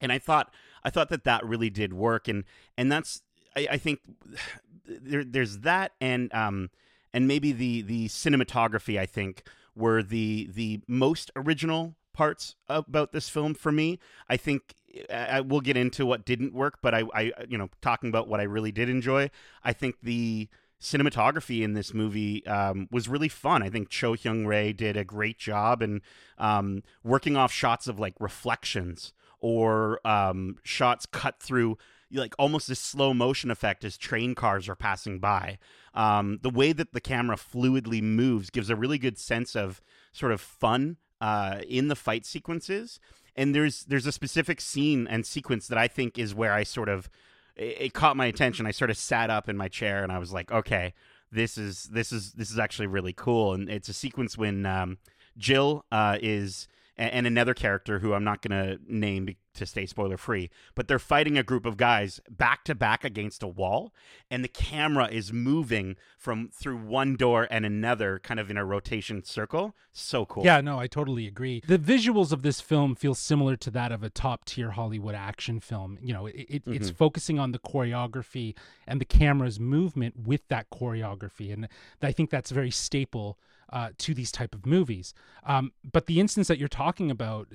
And 0.00 0.10
I 0.10 0.18
thought 0.18 0.50
I 0.82 0.88
thought 0.88 1.10
that 1.10 1.24
that 1.24 1.44
really 1.44 1.68
did 1.68 1.92
work, 1.92 2.26
and 2.26 2.44
and 2.78 2.90
that's 2.90 3.20
I, 3.54 3.68
I 3.72 3.76
think 3.76 4.00
there, 4.86 5.24
there's 5.24 5.58
that 5.58 5.92
and 6.00 6.32
um 6.32 6.70
and 7.12 7.26
maybe 7.26 7.52
the 7.52 7.82
the 7.82 8.08
cinematography 8.08 8.98
I 8.98 9.06
think 9.06 9.42
were 9.74 10.02
the 10.02 10.48
the 10.52 10.80
most 10.86 11.30
original 11.36 11.94
parts 12.12 12.56
about 12.68 13.12
this 13.12 13.28
film 13.28 13.54
for 13.54 13.72
me. 13.72 13.98
I 14.28 14.36
think 14.36 14.74
I 15.12 15.40
will 15.40 15.60
get 15.60 15.76
into 15.76 16.04
what 16.04 16.24
didn't 16.24 16.52
work, 16.52 16.78
but 16.82 16.94
I, 16.94 17.04
I 17.14 17.32
you 17.48 17.58
know 17.58 17.70
talking 17.80 18.08
about 18.08 18.28
what 18.28 18.40
I 18.40 18.44
really 18.44 18.72
did 18.72 18.88
enjoy. 18.88 19.30
I 19.64 19.72
think 19.72 19.96
the 20.02 20.48
cinematography 20.80 21.62
in 21.62 21.74
this 21.74 21.92
movie 21.92 22.44
um, 22.46 22.88
was 22.90 23.08
really 23.08 23.28
fun. 23.28 23.62
I 23.62 23.68
think 23.68 23.90
Cho 23.90 24.14
Hyung 24.14 24.46
Rae 24.46 24.72
did 24.72 24.96
a 24.96 25.04
great 25.04 25.38
job 25.38 25.82
and 25.82 26.00
um, 26.38 26.82
working 27.04 27.36
off 27.36 27.52
shots 27.52 27.86
of 27.86 28.00
like 28.00 28.14
reflections 28.18 29.12
or 29.40 30.00
um, 30.06 30.56
shots 30.62 31.06
cut 31.06 31.38
through 31.40 31.76
like 32.12 32.34
almost 32.38 32.68
this 32.68 32.80
slow 32.80 33.14
motion 33.14 33.50
effect 33.50 33.84
as 33.84 33.96
train 33.96 34.34
cars 34.34 34.68
are 34.68 34.74
passing 34.74 35.18
by. 35.18 35.58
Um, 35.94 36.38
the 36.42 36.50
way 36.50 36.72
that 36.72 36.92
the 36.92 37.00
camera 37.00 37.36
fluidly 37.36 38.02
moves 38.02 38.50
gives 38.50 38.70
a 38.70 38.76
really 38.76 38.98
good 38.98 39.18
sense 39.18 39.54
of 39.56 39.80
sort 40.12 40.32
of 40.32 40.40
fun 40.40 40.96
uh, 41.20 41.60
in 41.68 41.88
the 41.88 41.96
fight 41.96 42.26
sequences. 42.26 43.00
And 43.36 43.54
there's 43.54 43.84
there's 43.84 44.06
a 44.06 44.12
specific 44.12 44.60
scene 44.60 45.06
and 45.06 45.24
sequence 45.24 45.68
that 45.68 45.78
I 45.78 45.88
think 45.88 46.18
is 46.18 46.34
where 46.34 46.52
I 46.52 46.64
sort 46.64 46.88
of 46.88 47.08
it, 47.56 47.76
it 47.80 47.94
caught 47.94 48.16
my 48.16 48.26
attention. 48.26 48.66
I 48.66 48.72
sort 48.72 48.90
of 48.90 48.96
sat 48.96 49.30
up 49.30 49.48
in 49.48 49.56
my 49.56 49.68
chair 49.68 50.02
and 50.02 50.12
I 50.12 50.18
was 50.18 50.32
like, 50.32 50.50
okay, 50.50 50.94
this 51.30 51.56
is 51.56 51.84
this 51.84 52.12
is 52.12 52.32
this 52.32 52.50
is 52.50 52.58
actually 52.58 52.88
really 52.88 53.12
cool. 53.12 53.54
And 53.54 53.68
it's 53.68 53.88
a 53.88 53.94
sequence 53.94 54.36
when 54.36 54.66
um, 54.66 54.98
Jill 55.38 55.84
uh, 55.92 56.18
is 56.20 56.66
and, 57.00 57.26
another 57.26 57.54
character 57.54 58.00
who 58.00 58.12
I'm 58.12 58.24
not 58.24 58.42
going 58.42 58.50
to 58.62 58.78
name 58.86 59.34
to 59.54 59.66
stay 59.66 59.86
spoiler 59.86 60.16
free, 60.16 60.50
but 60.74 60.86
they're 60.86 60.98
fighting 60.98 61.38
a 61.38 61.42
group 61.42 61.64
of 61.66 61.76
guys 61.76 62.20
back 62.30 62.62
to 62.64 62.74
back 62.74 63.04
against 63.04 63.42
a 63.42 63.48
wall, 63.48 63.92
and 64.30 64.44
the 64.44 64.48
camera 64.48 65.08
is 65.10 65.32
moving 65.32 65.96
from 66.18 66.50
through 66.52 66.76
one 66.76 67.16
door 67.16 67.48
and 67.50 67.64
another, 67.64 68.18
kind 68.18 68.38
of 68.38 68.50
in 68.50 68.56
a 68.56 68.64
rotation 68.64 69.24
circle. 69.24 69.74
So 69.92 70.26
cool. 70.26 70.44
Yeah, 70.44 70.60
no, 70.60 70.78
I 70.78 70.86
totally 70.86 71.26
agree. 71.26 71.62
The 71.66 71.78
visuals 71.78 72.32
of 72.32 72.42
this 72.42 72.60
film 72.60 72.94
feel 72.94 73.14
similar 73.14 73.56
to 73.56 73.70
that 73.70 73.90
of 73.90 74.02
a 74.02 74.10
top 74.10 74.44
tier 74.44 74.72
Hollywood 74.72 75.14
action 75.14 75.58
film. 75.58 75.98
You 76.00 76.12
know, 76.12 76.26
it, 76.26 76.34
it 76.36 76.64
mm-hmm. 76.64 76.74
it's 76.74 76.90
focusing 76.90 77.38
on 77.38 77.52
the 77.52 77.58
choreography 77.58 78.54
and 78.86 79.00
the 79.00 79.06
camera's 79.06 79.58
movement 79.58 80.14
with 80.24 80.46
that 80.48 80.70
choreography, 80.70 81.52
and 81.52 81.66
I 82.02 82.12
think 82.12 82.30
that's 82.30 82.50
very 82.50 82.70
staple 82.70 83.38
uh, 83.72 83.90
to 83.98 84.14
these 84.14 84.32
type 84.32 84.54
of 84.54 84.66
movies. 84.66 85.14
Um, 85.44 85.72
but 85.90 86.06
the 86.06 86.20
instance 86.20 86.48
that 86.48 86.58
you're 86.58 86.68
talking 86.68 87.10
about, 87.10 87.48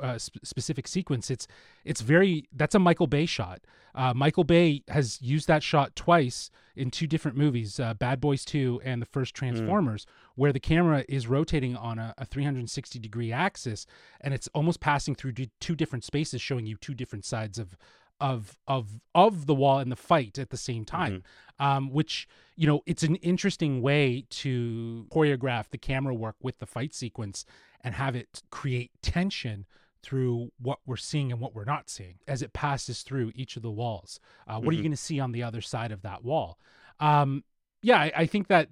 uh, 0.00 0.04
uh 0.04 0.18
sp- 0.18 0.42
specific 0.42 0.88
sequence, 0.88 1.30
it's 1.30 1.46
it's 1.84 2.00
very 2.00 2.48
that's 2.54 2.74
a 2.74 2.78
Michael 2.78 3.06
Bay 3.06 3.26
shot. 3.26 3.60
Uh, 3.94 4.14
Michael 4.14 4.44
Bay 4.44 4.82
has 4.88 5.20
used 5.20 5.48
that 5.48 5.62
shot 5.62 5.96
twice 5.96 6.50
in 6.76 6.90
two 6.90 7.06
different 7.06 7.36
movies, 7.36 7.80
uh, 7.80 7.94
Bad 7.94 8.20
Boys 8.20 8.44
Two 8.44 8.80
and 8.84 9.02
the 9.02 9.06
first 9.06 9.36
hmm. 9.36 9.46
Transformers, 9.46 10.04
mm. 10.04 10.08
where 10.36 10.52
the 10.52 10.60
camera 10.60 11.04
is 11.08 11.26
rotating 11.26 11.76
on 11.76 11.98
a, 11.98 12.14
a 12.18 12.24
360 12.24 12.98
degree 12.98 13.32
axis, 13.32 13.86
and 14.20 14.32
it's 14.32 14.48
almost 14.54 14.80
passing 14.80 15.14
through 15.14 15.32
two 15.60 15.76
different 15.76 16.04
spaces, 16.04 16.40
showing 16.40 16.66
you 16.66 16.76
two 16.76 16.94
different 16.94 17.24
sides 17.24 17.58
of 17.58 17.76
of 18.20 18.58
of 18.66 19.00
of 19.14 19.46
the 19.46 19.54
wall 19.54 19.78
and 19.78 19.92
the 19.92 19.96
fight 19.96 20.38
at 20.38 20.50
the 20.50 20.56
same 20.56 20.84
time 20.84 21.22
mm-hmm. 21.60 21.64
um, 21.64 21.90
which 21.90 22.28
you 22.56 22.66
know 22.66 22.82
it's 22.86 23.02
an 23.02 23.16
interesting 23.16 23.80
way 23.80 24.24
to 24.30 25.06
choreograph 25.10 25.68
the 25.70 25.78
camera 25.78 26.14
work 26.14 26.36
with 26.42 26.58
the 26.58 26.66
fight 26.66 26.94
sequence 26.94 27.44
and 27.82 27.94
have 27.94 28.16
it 28.16 28.42
create 28.50 28.90
tension 29.02 29.66
through 30.02 30.50
what 30.60 30.78
we're 30.86 30.96
seeing 30.96 31.32
and 31.32 31.40
what 31.40 31.54
we're 31.54 31.64
not 31.64 31.90
seeing 31.90 32.16
as 32.26 32.42
it 32.42 32.52
passes 32.52 33.02
through 33.02 33.32
each 33.34 33.56
of 33.56 33.62
the 33.62 33.70
walls 33.70 34.20
uh, 34.46 34.54
what 34.54 34.60
mm-hmm. 34.60 34.68
are 34.68 34.72
you 34.72 34.78
mm-hmm. 34.78 34.84
going 34.84 34.92
to 34.92 34.96
see 34.96 35.20
on 35.20 35.32
the 35.32 35.42
other 35.42 35.60
side 35.60 35.92
of 35.92 36.02
that 36.02 36.24
wall 36.24 36.58
um, 37.00 37.44
yeah 37.82 37.98
I, 37.98 38.12
I, 38.16 38.26
think 38.26 38.48
that 38.48 38.68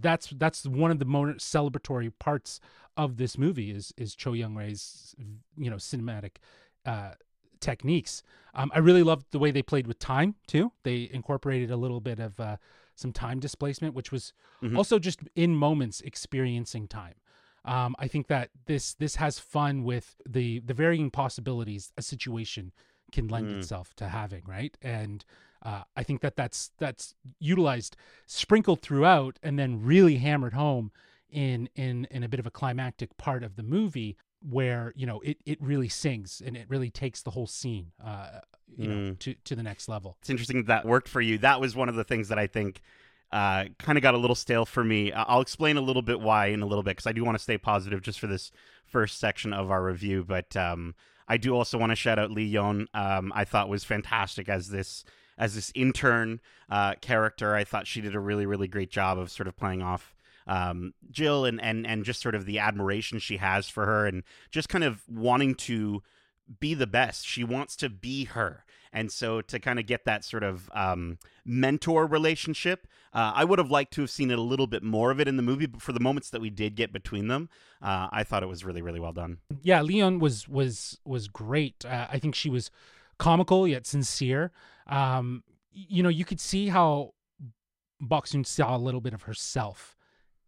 that's 0.00 0.30
that's 0.36 0.66
one 0.66 0.90
of 0.90 0.98
the 0.98 1.04
more 1.04 1.28
celebratory 1.34 2.12
parts 2.18 2.60
of 2.96 3.16
this 3.16 3.38
movie 3.38 3.70
is 3.70 3.94
is 3.96 4.14
cho 4.16 4.32
young 4.32 4.56
rae's 4.56 5.14
you 5.56 5.70
know 5.70 5.76
cinematic 5.76 6.36
uh, 6.84 7.12
techniques. 7.60 8.22
Um, 8.54 8.70
I 8.74 8.78
really 8.78 9.02
loved 9.02 9.26
the 9.30 9.38
way 9.38 9.50
they 9.50 9.62
played 9.62 9.86
with 9.86 9.98
time 9.98 10.34
too. 10.46 10.72
They 10.82 11.08
incorporated 11.12 11.70
a 11.70 11.76
little 11.76 12.00
bit 12.00 12.18
of 12.18 12.38
uh, 12.40 12.56
some 12.94 13.12
time 13.12 13.40
displacement, 13.40 13.94
which 13.94 14.10
was 14.10 14.32
mm-hmm. 14.62 14.76
also 14.76 14.98
just 14.98 15.20
in 15.34 15.54
moments 15.54 16.00
experiencing 16.00 16.88
time. 16.88 17.14
Um, 17.64 17.94
I 17.98 18.08
think 18.08 18.28
that 18.28 18.50
this 18.66 18.94
this 18.94 19.16
has 19.16 19.38
fun 19.38 19.84
with 19.84 20.16
the 20.26 20.60
the 20.60 20.74
varying 20.74 21.10
possibilities 21.10 21.92
a 21.96 22.02
situation 22.02 22.72
can 23.12 23.28
lend 23.28 23.48
mm. 23.48 23.58
itself 23.58 23.94
to 23.96 24.08
having, 24.08 24.42
right? 24.46 24.76
And 24.82 25.24
uh, 25.62 25.82
I 25.96 26.02
think 26.02 26.20
that 26.20 26.36
that's 26.36 26.70
that's 26.78 27.14
utilized, 27.40 27.96
sprinkled 28.26 28.80
throughout, 28.80 29.38
and 29.42 29.58
then 29.58 29.82
really 29.82 30.16
hammered 30.16 30.54
home 30.54 30.92
in 31.30 31.68
in 31.74 32.06
in 32.10 32.22
a 32.22 32.28
bit 32.28 32.40
of 32.40 32.46
a 32.46 32.50
climactic 32.50 33.16
part 33.16 33.42
of 33.42 33.56
the 33.56 33.62
movie 33.62 34.16
where 34.48 34.92
you 34.96 35.06
know 35.06 35.20
it, 35.20 35.38
it 35.44 35.60
really 35.60 35.88
sings 35.88 36.42
and 36.44 36.56
it 36.56 36.66
really 36.68 36.90
takes 36.90 37.22
the 37.22 37.30
whole 37.30 37.46
scene 37.46 37.90
uh 38.04 38.40
you 38.76 38.88
mm. 38.88 39.08
know 39.08 39.14
to 39.14 39.34
to 39.44 39.56
the 39.56 39.62
next 39.62 39.88
level 39.88 40.16
it's 40.20 40.30
interesting 40.30 40.58
that, 40.58 40.82
that 40.82 40.84
worked 40.84 41.08
for 41.08 41.20
you 41.20 41.38
that 41.38 41.60
was 41.60 41.74
one 41.74 41.88
of 41.88 41.94
the 41.94 42.04
things 42.04 42.28
that 42.28 42.38
i 42.38 42.46
think 42.46 42.80
uh 43.32 43.64
kind 43.78 43.98
of 43.98 44.02
got 44.02 44.14
a 44.14 44.18
little 44.18 44.36
stale 44.36 44.64
for 44.64 44.84
me 44.84 45.12
i'll 45.12 45.40
explain 45.40 45.76
a 45.76 45.80
little 45.80 46.02
bit 46.02 46.20
why 46.20 46.46
in 46.46 46.62
a 46.62 46.66
little 46.66 46.82
bit 46.82 46.90
because 46.90 47.06
i 47.06 47.12
do 47.12 47.24
want 47.24 47.36
to 47.36 47.42
stay 47.42 47.58
positive 47.58 48.00
just 48.00 48.20
for 48.20 48.26
this 48.26 48.52
first 48.86 49.18
section 49.18 49.52
of 49.52 49.70
our 49.70 49.82
review 49.82 50.24
but 50.26 50.56
um 50.56 50.94
i 51.26 51.36
do 51.36 51.54
also 51.54 51.76
want 51.76 51.90
to 51.90 51.96
shout 51.96 52.18
out 52.18 52.30
lee 52.30 52.52
yeon 52.52 52.86
um 52.94 53.32
i 53.34 53.44
thought 53.44 53.68
was 53.68 53.84
fantastic 53.84 54.48
as 54.48 54.68
this 54.68 55.04
as 55.38 55.54
this 55.54 55.70
intern 55.74 56.40
uh, 56.68 56.94
character. 57.00 57.54
I 57.54 57.64
thought 57.64 57.86
she 57.86 58.00
did 58.00 58.14
a 58.14 58.20
really 58.20 58.44
really 58.44 58.68
great 58.68 58.90
job 58.90 59.18
of 59.18 59.30
sort 59.30 59.46
of 59.46 59.56
playing 59.56 59.82
off 59.82 60.12
um, 60.48 60.94
Jill 61.10 61.44
and 61.44 61.60
and 61.60 61.86
and 61.86 62.04
just 62.04 62.20
sort 62.20 62.34
of 62.34 62.46
the 62.46 62.58
admiration 62.58 63.18
she 63.18 63.36
has 63.36 63.68
for 63.68 63.86
her 63.86 64.06
and 64.06 64.24
just 64.50 64.68
kind 64.68 64.82
of 64.82 65.02
wanting 65.08 65.54
to 65.54 66.02
be 66.60 66.74
the 66.74 66.86
best. 66.86 67.26
She 67.26 67.44
wants 67.44 67.76
to 67.76 67.88
be 67.88 68.24
her. 68.24 68.64
And 68.90 69.12
so 69.12 69.42
to 69.42 69.58
kind 69.58 69.78
of 69.78 69.86
get 69.86 70.06
that 70.06 70.24
sort 70.24 70.42
of 70.42 70.70
um, 70.72 71.18
mentor 71.44 72.06
relationship, 72.06 72.86
uh, 73.12 73.32
I 73.34 73.44
would 73.44 73.58
have 73.58 73.70
liked 73.70 73.92
to 73.94 74.00
have 74.00 74.10
seen 74.10 74.30
it 74.30 74.38
a 74.38 74.42
little 74.42 74.66
bit 74.66 74.82
more 74.82 75.10
of 75.10 75.20
it 75.20 75.28
in 75.28 75.36
the 75.36 75.42
movie. 75.42 75.66
But 75.66 75.82
for 75.82 75.92
the 75.92 76.00
moments 76.00 76.30
that 76.30 76.40
we 76.40 76.48
did 76.48 76.74
get 76.74 76.90
between 76.90 77.28
them, 77.28 77.50
uh, 77.82 78.08
I 78.10 78.24
thought 78.24 78.42
it 78.42 78.48
was 78.48 78.64
really, 78.64 78.80
really 78.80 78.98
well 78.98 79.12
done. 79.12 79.38
Yeah, 79.62 79.82
Lee 79.82 79.96
Yeon 79.96 80.20
was 80.20 80.48
was 80.48 80.98
was 81.04 81.28
great. 81.28 81.84
Uh, 81.84 82.06
I 82.10 82.18
think 82.18 82.34
she 82.34 82.48
was 82.48 82.70
comical 83.18 83.68
yet 83.68 83.86
sincere. 83.86 84.52
Um, 84.86 85.44
you 85.70 86.02
know, 86.02 86.08
you 86.08 86.24
could 86.24 86.40
see 86.40 86.68
how 86.68 87.12
Soon 88.24 88.44
saw 88.44 88.76
a 88.76 88.78
little 88.78 89.00
bit 89.00 89.12
of 89.12 89.22
herself 89.22 89.97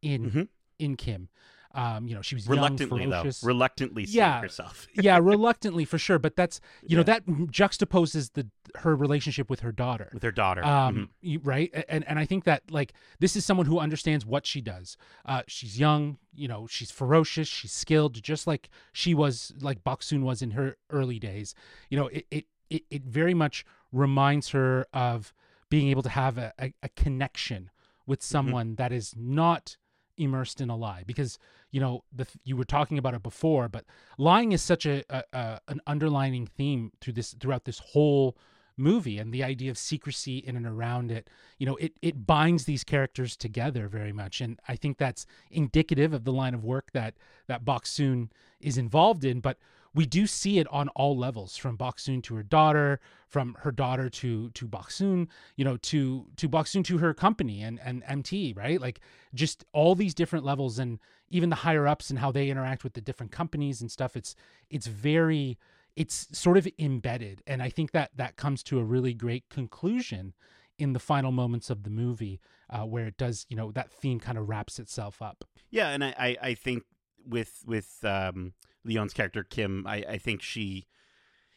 in 0.02 0.30
Mhm. 0.30 0.48
in 0.78 0.96
Kim. 0.96 1.28
Um, 1.72 2.08
you 2.08 2.16
know, 2.16 2.22
she 2.22 2.34
was 2.34 2.48
Reluctantly, 2.48 3.02
young, 3.02 3.10
though, 3.10 3.30
reluctantly 3.44 4.02
Yeah. 4.08 4.40
herself. 4.40 4.88
yeah, 4.94 5.18
reluctantly 5.22 5.84
for 5.84 5.98
sure. 5.98 6.18
But 6.18 6.34
that's 6.34 6.60
you 6.82 6.96
know 6.96 7.04
that 7.04 7.24
juxtaposes 7.26 8.32
the 8.32 8.48
her 8.76 8.96
relationship 8.96 9.48
with 9.50 9.60
her 9.60 9.70
daughter. 9.70 10.10
with 10.12 10.22
her 10.24 10.32
daughter. 10.32 10.64
um 10.64 10.94
Mhm. 10.96 11.08
you- 11.20 11.38
right 11.40 11.70
and 11.88 12.04
and 12.08 12.18
i 12.20 12.24
think 12.24 12.44
that 12.44 12.70
like 12.70 12.92
this 13.18 13.34
is 13.36 13.44
someone 13.44 13.66
who 13.66 13.78
understands 13.80 14.24
what 14.24 14.46
she 14.46 14.60
does 14.60 14.96
uh 15.24 15.42
she's 15.48 15.78
young 15.78 16.18
you 16.34 16.46
know 16.48 16.66
she's 16.68 16.90
ferocious 16.92 17.48
she's 17.48 17.72
skilled 17.72 18.22
just 18.22 18.46
like 18.46 18.68
she 18.92 19.12
was 19.12 19.52
like 19.60 19.82
Boksoon 19.82 20.22
was 20.22 20.40
in 20.40 20.52
her 20.52 20.76
early 20.90 21.18
days 21.18 21.54
you 21.88 21.96
know 21.98 22.06
it 22.08 22.26
it 22.30 22.46
it, 22.68 22.82
it 22.90 23.02
very 23.04 23.34
much 23.34 23.64
reminds 23.92 24.50
her 24.50 24.86
of 24.92 25.34
being 25.68 25.88
able 25.88 26.02
to 26.02 26.08
have 26.08 26.38
a, 26.38 26.52
a, 26.60 26.72
a 26.84 26.88
connection 26.90 27.70
with 28.06 28.22
someone 28.22 28.76
that 28.76 28.92
is 28.92 29.14
not 29.16 29.76
immersed 30.20 30.60
in 30.60 30.70
a 30.70 30.76
lie 30.76 31.02
because 31.06 31.38
you 31.70 31.80
know 31.80 32.04
the 32.12 32.24
th- 32.24 32.38
you 32.44 32.56
were 32.56 32.64
talking 32.64 32.98
about 32.98 33.14
it 33.14 33.22
before 33.22 33.68
but 33.68 33.84
lying 34.18 34.52
is 34.52 34.62
such 34.62 34.86
a, 34.86 35.02
a, 35.08 35.24
a 35.32 35.60
an 35.68 35.80
underlining 35.86 36.46
theme 36.46 36.92
through 37.00 37.12
this 37.12 37.34
throughout 37.40 37.64
this 37.64 37.78
whole 37.78 38.36
movie 38.76 39.18
and 39.18 39.32
the 39.32 39.44
idea 39.44 39.70
of 39.70 39.78
secrecy 39.78 40.38
in 40.38 40.56
and 40.56 40.66
around 40.66 41.10
it 41.10 41.28
you 41.58 41.66
know 41.66 41.76
it 41.76 41.92
it 42.02 42.26
binds 42.26 42.64
these 42.64 42.82
characters 42.82 43.36
together 43.36 43.88
very 43.88 44.12
much. 44.12 44.40
And 44.40 44.58
i 44.68 44.76
think 44.76 44.98
that's 44.98 45.26
indicative 45.50 46.12
of 46.12 46.24
the 46.24 46.32
line 46.32 46.54
of 46.54 46.64
work 46.64 46.90
that 46.92 47.14
that 47.46 47.64
Boksoon 47.64 48.30
is 48.60 48.78
involved 48.78 49.24
in. 49.24 49.40
But 49.40 49.58
we 49.94 50.06
do 50.06 50.26
see 50.26 50.58
it 50.58 50.66
on 50.70 50.88
all 50.90 51.16
levels 51.16 51.56
from 51.56 51.76
Boksoon 51.76 52.22
to 52.24 52.34
her 52.36 52.42
daughter 52.42 53.00
from 53.28 53.56
her 53.60 53.72
daughter 53.72 54.08
to 54.08 54.50
to 54.50 54.68
Boksoon 54.68 55.28
you 55.56 55.64
know 55.64 55.76
to 55.78 56.26
to 56.36 56.48
Boksoon 56.48 56.84
to 56.84 56.98
her 56.98 57.14
company 57.14 57.62
and 57.62 57.80
and 57.82 58.02
MT 58.06 58.54
right? 58.56 58.80
Like 58.80 59.00
just 59.34 59.64
all 59.72 59.94
these 59.94 60.14
different 60.14 60.44
levels 60.44 60.78
and 60.78 60.98
even 61.28 61.50
the 61.50 61.56
higher 61.56 61.86
ups 61.86 62.10
and 62.10 62.18
how 62.18 62.32
they 62.32 62.48
interact 62.48 62.84
with 62.84 62.94
the 62.94 63.00
different 63.00 63.32
companies 63.32 63.80
and 63.80 63.90
stuff 63.90 64.16
it's 64.16 64.34
it's 64.68 64.86
very 64.86 65.58
it's 65.96 66.28
sort 66.32 66.56
of 66.56 66.68
embedded. 66.78 67.42
And 67.46 67.62
i 67.62 67.68
think 67.68 67.92
that 67.92 68.10
that 68.16 68.36
comes 68.36 68.62
to 68.64 68.78
a 68.78 68.84
really 68.84 69.14
great 69.14 69.48
conclusion 69.48 70.34
in 70.78 70.94
the 70.94 70.98
final 70.98 71.30
moments 71.30 71.68
of 71.68 71.82
the 71.82 71.90
movie 71.90 72.40
uh, 72.70 72.84
where 72.84 73.06
it 73.06 73.16
does 73.18 73.44
you 73.48 73.56
know 73.56 73.70
that 73.72 73.92
theme 73.92 74.18
kind 74.18 74.38
of 74.38 74.48
wraps 74.48 74.78
itself 74.78 75.20
up. 75.20 75.44
Yeah, 75.70 75.90
and 75.90 76.02
I, 76.02 76.36
I 76.40 76.54
think 76.54 76.84
with 77.26 77.62
with 77.66 77.98
um, 78.04 78.52
Lee 78.84 78.94
Yeon's 78.94 79.12
character 79.12 79.42
Kim, 79.44 79.86
I, 79.86 80.04
I 80.08 80.18
think 80.18 80.42
she, 80.42 80.86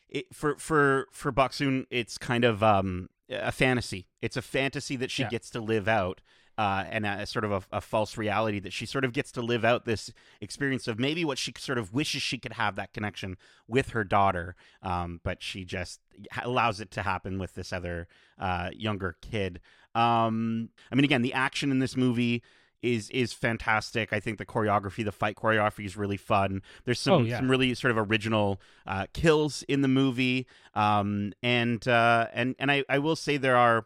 it, 0.09 0.33
for 0.33 0.55
for 0.57 1.07
for 1.11 1.31
Boksoon, 1.31 1.85
it's 1.89 2.17
kind 2.17 2.43
of 2.43 2.61
um, 2.63 3.09
a 3.29 3.51
fantasy. 3.51 4.07
It's 4.21 4.37
a 4.37 4.41
fantasy 4.41 4.95
that 4.97 5.11
she 5.11 5.23
Yeah. 5.23 5.29
gets 5.29 5.49
to 5.51 5.59
live 5.61 5.87
out, 5.87 6.21
uh, 6.57 6.83
and 6.89 7.05
a, 7.05 7.25
sort 7.25 7.45
of 7.45 7.51
a, 7.51 7.61
a 7.71 7.81
false 7.81 8.17
reality 8.17 8.59
that 8.59 8.73
she 8.73 8.85
sort 8.85 9.05
of 9.05 9.13
gets 9.13 9.31
to 9.33 9.41
live 9.41 9.65
out 9.65 9.85
this 9.85 10.11
experience 10.41 10.87
of 10.87 10.99
maybe 10.99 11.25
what 11.25 11.37
she 11.37 11.53
sort 11.57 11.77
of 11.77 11.93
wishes 11.93 12.21
she 12.21 12.37
could 12.37 12.53
have 12.53 12.75
that 12.75 12.93
connection 12.93 13.37
with 13.67 13.89
her 13.89 14.03
daughter, 14.03 14.55
um, 14.81 15.19
but 15.23 15.41
she 15.41 15.65
just 15.65 15.99
allows 16.43 16.79
it 16.79 16.91
to 16.91 17.01
happen 17.01 17.39
with 17.39 17.55
this 17.55 17.73
other 17.73 18.07
uh, 18.37 18.69
younger 18.75 19.15
kid. 19.21 19.59
Um, 19.95 20.69
I 20.91 20.95
mean, 20.95 21.05
again, 21.05 21.21
the 21.21 21.33
action 21.33 21.71
in 21.71 21.79
this 21.79 21.95
movie 21.95 22.41
is 22.83 23.09
is 23.09 23.33
fantastic. 23.33 24.13
I 24.13 24.19
think 24.19 24.37
the 24.37 24.45
choreography, 24.45 25.03
the 25.03 25.11
fight 25.11 25.35
choreography, 25.37 25.85
is 25.85 25.95
really 25.97 26.17
fun. 26.17 26.61
There's 26.85 26.99
some 26.99 27.13
Oh, 27.13 27.19
yeah. 27.21 27.37
some 27.37 27.49
really 27.49 27.73
sort 27.73 27.91
of 27.91 27.97
original 28.11 28.59
uh, 28.85 29.05
kills 29.13 29.63
in 29.63 29.81
the 29.81 29.87
movie, 29.87 30.45
um, 30.75 31.33
and 31.41 31.87
uh, 31.87 32.27
and 32.33 32.55
and 32.59 32.71
I, 32.71 32.83
I 32.89 32.99
will 32.99 33.15
say 33.15 33.37
there 33.37 33.57
are 33.57 33.85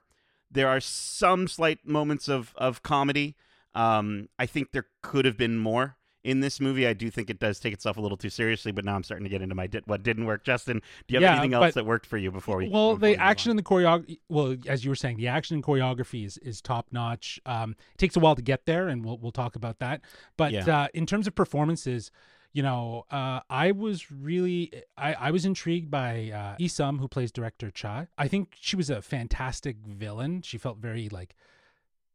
there 0.50 0.68
are 0.68 0.80
some 0.80 1.48
slight 1.48 1.86
moments 1.86 2.28
of 2.28 2.54
of 2.58 2.82
comedy. 2.84 3.36
Um, 3.76 4.30
I 4.40 4.48
think 4.48 4.72
there 4.72 4.88
could 5.04 5.26
have 5.26 5.38
been 5.38 5.60
more 5.60 5.97
in 6.28 6.42
this 6.42 6.60
movie. 6.60 6.86
I 6.86 6.94
do 6.94 7.10
think 7.10 7.30
it 7.30 7.40
does 7.40 7.60
take 7.60 7.74
itself 7.74 7.98
a 7.98 8.02
little 8.02 8.18
too 8.18 8.30
seriously, 8.30 8.72
but 8.72 8.84
now 8.86 8.96
I'm 8.96 9.04
starting 9.04 9.24
to 9.24 9.30
get 9.30 9.42
into 9.42 9.56
my 9.56 9.66
di- 9.68 9.82
what 9.86 10.04
didn't 10.04 10.26
work. 10.26 10.44
Justin, 10.44 10.82
do 11.08 11.14
you 11.14 11.16
have 11.16 11.22
Yeah, 11.24 11.32
anything 11.32 11.54
else 11.54 11.68
but- 11.68 11.74
that 11.76 11.86
worked 11.86 12.06
for 12.06 12.18
you 12.18 12.32
before 12.32 12.58
we? 12.58 12.68
well 12.70 12.96
before 12.96 13.00
the 13.00 13.14
we 13.14 13.16
action 13.16 13.50
on? 13.50 13.58
and 13.58 13.60
the 13.60 13.64
choreography 13.70 14.20
well 14.30 14.56
as 14.68 14.84
you 14.84 14.92
were 14.92 14.96
saying 14.96 15.18
the 15.18 15.28
action 15.28 15.56
and 15.56 15.64
choreography 15.64 16.26
is 16.26 16.38
is 16.40 16.62
top 16.62 16.88
notch 16.92 17.40
um 17.46 17.72
it 17.94 17.98
takes 17.98 18.16
a 18.16 18.20
while 18.20 18.36
to 18.36 18.42
get 18.42 18.66
there 18.66 18.88
and 18.90 19.04
we'll 19.06 19.18
we'll 19.18 19.32
talk 19.32 19.56
about 19.56 19.80
that 19.80 20.02
but 20.38 20.52
Yeah. 20.52 20.66
uh 20.84 20.88
in 20.94 21.06
terms 21.06 21.28
of 21.28 21.34
performances 21.36 22.12
you 22.54 22.62
know 22.64 23.06
uh 23.12 23.40
i 23.50 23.72
was 23.72 24.12
really 24.12 24.72
i 24.98 25.14
i 25.14 25.32
was 25.32 25.46
intrigued 25.46 25.90
by 25.92 26.32
uh 26.34 26.58
Esom 26.64 27.00
who 27.00 27.08
plays 27.08 27.32
director 27.32 27.72
Cha. 27.72 28.08
i 28.18 28.28
think 28.28 28.56
she 28.60 28.76
was 28.76 28.90
a 28.90 29.02
fantastic 29.02 29.78
villain 29.86 30.42
she 30.42 30.58
felt 30.58 30.78
very 30.78 31.08
like 31.10 31.36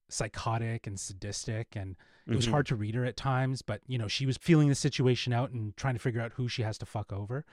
psychotic 0.08 0.86
and 0.86 0.98
sadistic 1.00 1.68
and 1.74 1.96
it 2.28 2.36
was 2.36 2.46
Mhm. 2.46 2.50
hard 2.50 2.66
to 2.66 2.76
read 2.76 2.94
her 2.94 3.04
at 3.04 3.16
times 3.16 3.62
but 3.62 3.80
you 3.86 3.98
know 3.98 4.08
she 4.08 4.26
was 4.26 4.36
feeling 4.36 4.68
the 4.68 4.74
situation 4.74 5.32
out 5.32 5.50
and 5.50 5.76
trying 5.76 5.94
to 5.94 6.00
figure 6.00 6.20
out 6.20 6.32
who 6.34 6.48
she 6.48 6.62
has 6.62 6.78
to 6.78 6.86
fuck 6.86 7.12
over 7.12 7.44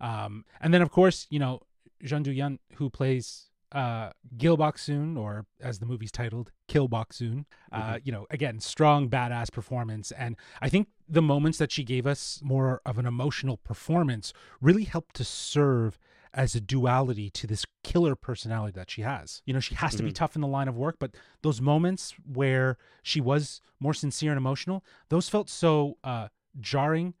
um 0.00 0.44
and 0.60 0.72
then 0.74 0.82
of 0.82 0.90
course 0.90 1.26
you 1.30 1.38
know 1.38 1.60
Jeon 2.04 2.22
Do 2.22 2.32
Yeon 2.32 2.58
who 2.74 2.90
plays 2.90 3.46
uh 3.72 4.10
gil 4.38 4.56
Boksoon, 4.56 5.18
or 5.18 5.44
as 5.60 5.78
the 5.78 5.84
movie's 5.86 6.10
titled 6.12 6.52
kill 6.68 6.88
Boksoon. 6.88 7.44
uh 7.72 7.98
you 8.02 8.10
know 8.12 8.26
again 8.30 8.60
strong 8.60 9.10
badass 9.10 9.50
performance 9.52 10.10
and 10.12 10.36
i 10.62 10.68
think 10.70 10.88
the 11.08 11.20
moments 11.22 11.58
that 11.58 11.70
she 11.72 11.84
gave 11.84 12.06
us 12.06 12.40
more 12.42 12.80
of 12.86 12.98
an 12.98 13.06
emotional 13.06 13.56
performance 13.58 14.32
really 14.60 14.84
helped 14.84 15.14
to 15.16 15.24
serve 15.24 15.98
as 16.38 16.54
a 16.54 16.60
duality 16.60 17.28
to 17.30 17.46
this 17.48 17.64
killer 17.82 18.14
personality 18.14 18.72
that 18.76 18.88
she 18.90 19.02
has. 19.02 19.42
You 19.44 19.52
know, 19.52 19.60
she 19.60 19.74
has 19.74 19.96
to 19.96 20.02
be 20.04 20.10
Mhm. 20.10 20.14
tough 20.14 20.36
in 20.36 20.40
the 20.40 20.46
line 20.46 20.68
of 20.68 20.76
work, 20.76 20.96
but 21.00 21.14
those 21.42 21.60
moments 21.60 22.14
where 22.24 22.76
she 23.02 23.20
was 23.20 23.60
more 23.80 23.92
sincere 23.92 24.30
and 24.30 24.38
emotional, 24.38 24.84
those 25.08 25.28
felt 25.28 25.48
so 25.50 25.98
uh, 26.04 26.28
jarring 26.60 27.14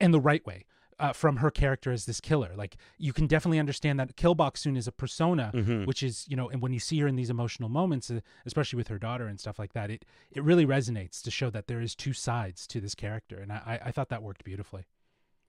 and 0.00 0.14
the 0.14 0.20
right 0.20 0.44
way 0.46 0.64
uh, 1.00 1.12
from 1.12 1.36
her 1.36 1.50
character 1.50 1.92
as 1.92 2.06
this 2.06 2.20
killer. 2.20 2.56
Like, 2.56 2.76
you 2.96 3.12
can 3.12 3.26
definitely 3.28 3.60
understand 3.60 4.00
that 4.00 4.16
Kill 4.16 4.34
Boksoon 4.34 4.76
is 4.76 4.88
a 4.88 4.92
persona, 4.92 5.52
Mhm. 5.54 5.86
which 5.86 6.02
is, 6.02 6.26
you 6.28 6.34
know, 6.34 6.48
and 6.48 6.60
when 6.60 6.72
you 6.72 6.80
see 6.80 6.98
her 7.00 7.06
in 7.06 7.14
these 7.16 7.30
emotional 7.30 7.68
moments, 7.68 8.10
uh, 8.10 8.20
especially 8.46 8.78
with 8.78 8.88
her 8.88 8.98
daughter 8.98 9.26
and 9.28 9.38
stuff 9.38 9.58
like 9.60 9.74
that, 9.74 9.90
it, 9.92 10.04
it 10.32 10.42
really 10.42 10.66
resonates 10.66 11.22
to 11.22 11.30
show 11.30 11.50
that 11.50 11.66
there 11.68 11.80
is 11.80 11.94
two 11.94 12.12
sides 12.12 12.66
to 12.68 12.80
this 12.80 12.94
character. 12.96 13.38
And 13.38 13.52
I 13.52 13.78
I 13.84 13.92
thought 13.92 14.08
that 14.08 14.22
worked 14.24 14.42
beautifully. 14.42 14.86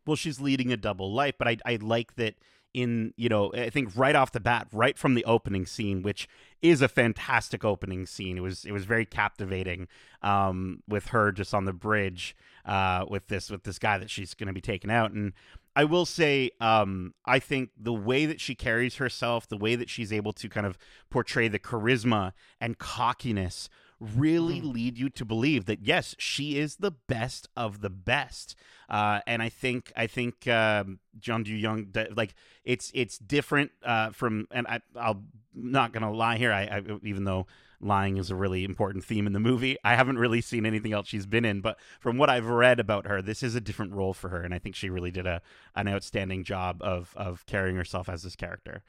Well 0.10 0.16
she's 0.16 0.42
leading 0.42 0.72
a 0.72 0.78
double 0.78 1.14
life 1.14 1.36
but 1.38 1.48
i 1.48 1.58
i 1.66 1.78
like 1.82 2.16
that 2.16 2.36
in 2.74 3.14
you 3.18 3.30
know 3.30 3.52
i 3.54 3.70
think 3.70 3.90
right 3.96 4.16
off 4.16 4.32
the 4.32 4.40
bat 4.40 4.68
right 4.72 4.98
from 4.98 5.16
the 5.16 5.26
opening 5.26 5.66
scene 5.66 6.02
which 6.04 6.28
is 6.62 6.82
a 6.82 6.88
fantastic 6.88 7.64
opening 7.64 8.06
scene. 8.06 8.38
It 8.38 8.42
was 8.42 8.66
it 8.66 8.72
was 8.72 8.86
very 8.86 9.06
captivating 9.06 9.88
um 10.22 10.84
with 10.88 11.08
her 11.08 11.32
just 11.32 11.54
on 11.54 11.66
the 11.66 11.74
bridge 11.74 12.36
uh 12.66 13.06
with 13.10 13.28
this 13.28 13.50
with 13.50 13.64
this 13.64 13.80
guy 13.80 13.98
that 13.98 14.10
she's 14.10 14.34
going 14.34 14.48
to 14.48 14.54
be 14.54 14.62
taking 14.62 14.92
out. 14.92 15.12
And 15.12 15.34
I 15.76 15.86
will 15.86 16.06
say, 16.06 16.52
um, 16.60 17.14
I 17.26 17.40
think 17.40 17.70
the 17.80 17.94
way 17.94 18.26
that 18.26 18.42
she 18.42 18.54
carries 18.54 18.96
herself, 18.96 19.48
the 19.48 19.56
way 19.56 19.76
that 19.76 19.90
she's 19.90 20.12
able 20.12 20.34
to 20.34 20.50
kind 20.50 20.66
of 20.66 20.78
portray 21.10 21.48
the 21.48 21.60
charisma 21.60 22.34
and 22.60 22.78
cockiness, 22.78 23.70
really 24.00 24.62
Mhm. 24.62 24.74
lead 24.74 24.98
you 24.98 25.10
to 25.10 25.26
believe 25.26 25.66
that 25.66 25.82
yes, 25.82 26.16
she 26.18 26.58
is 26.58 26.78
the 26.78 26.92
best 26.92 27.50
of 27.56 27.82
the 27.82 27.90
best. 27.90 28.56
Uh, 28.88 29.20
and 29.28 29.42
I 29.42 29.50
think 29.50 29.92
I 29.96 30.08
think 30.08 30.48
um, 30.48 31.00
Jeon 31.20 31.44
Do 31.44 31.52
Yeon, 31.58 32.16
like 32.16 32.34
it's 32.64 32.92
it's 32.94 33.18
different 33.18 33.72
uh, 33.84 34.12
from, 34.12 34.48
and 34.52 34.66
I, 34.68 34.80
I'll 34.96 35.24
not 35.54 35.92
gonna 35.94 36.12
lie 36.14 36.38
here. 36.38 36.52
I, 36.52 36.64
I 36.64 36.82
even 37.04 37.26
though 37.26 37.46
lying 37.82 38.18
is 38.18 38.30
a 38.30 38.36
really 38.36 38.66
important 38.66 39.06
theme 39.06 39.26
in 39.26 39.32
the 39.32 39.40
movie. 39.40 39.78
I 39.86 39.96
haven't 39.96 40.18
really 40.18 40.42
seen 40.42 40.66
anything 40.66 40.92
else 40.92 41.08
she's 41.08 41.26
been 41.26 41.46
in, 41.46 41.62
but 41.62 41.78
from 42.02 42.18
what 42.18 42.30
I've 42.30 42.48
read 42.48 42.78
about 42.78 43.06
her, 43.08 43.22
this 43.22 43.42
is 43.42 43.56
a 43.56 43.62
different 43.62 43.94
role 43.94 44.14
for 44.14 44.28
her, 44.30 44.42
and 44.42 44.54
I 44.54 44.60
think 44.60 44.76
she 44.76 44.90
really 44.90 45.12
did 45.12 45.26
a 45.28 45.42
an 45.76 45.88
outstanding 45.88 46.44
job 46.44 46.82
of 46.82 47.14
of 47.16 47.46
carrying 47.46 47.76
herself 47.76 48.10
as 48.10 48.24
this 48.24 48.36
character. 48.36 48.84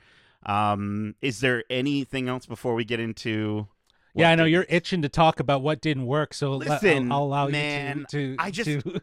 Um, 0.46 1.14
is 1.20 1.40
there 1.40 1.64
anything 1.68 2.28
else 2.28 2.46
before 2.46 2.74
we 2.74 2.84
get 2.84 2.98
into? 3.00 3.68
Yeah, 4.14 4.30
I 4.30 4.34
know 4.34 4.44
you're 4.44 4.66
itching 4.68 5.02
to 5.02 5.08
talk 5.08 5.40
about 5.40 5.62
what 5.62 5.80
didn't 5.80 6.06
work, 6.06 6.34
so 6.34 6.52
le- 6.52 6.64
I'll- 6.66 6.72
Listen, 6.72 7.12
I'll, 7.12 7.22
allow 7.24 7.48
man, 7.48 7.98
you 7.98 8.04
to. 8.06 8.36
to 8.36 8.42
I 8.42 8.50
just- 8.50 8.68
to- 8.80 9.00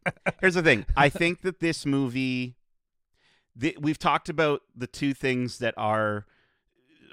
Here's 0.40 0.54
the 0.54 0.62
thing. 0.62 0.86
I 0.96 1.08
think 1.08 1.42
that 1.42 1.60
this 1.60 1.84
movie, 1.86 2.56
the, 3.56 3.76
we've 3.80 3.98
talked 3.98 4.28
about 4.28 4.62
the 4.76 4.86
two 4.86 5.12
things 5.14 5.58
that 5.58 5.74
are 5.76 6.26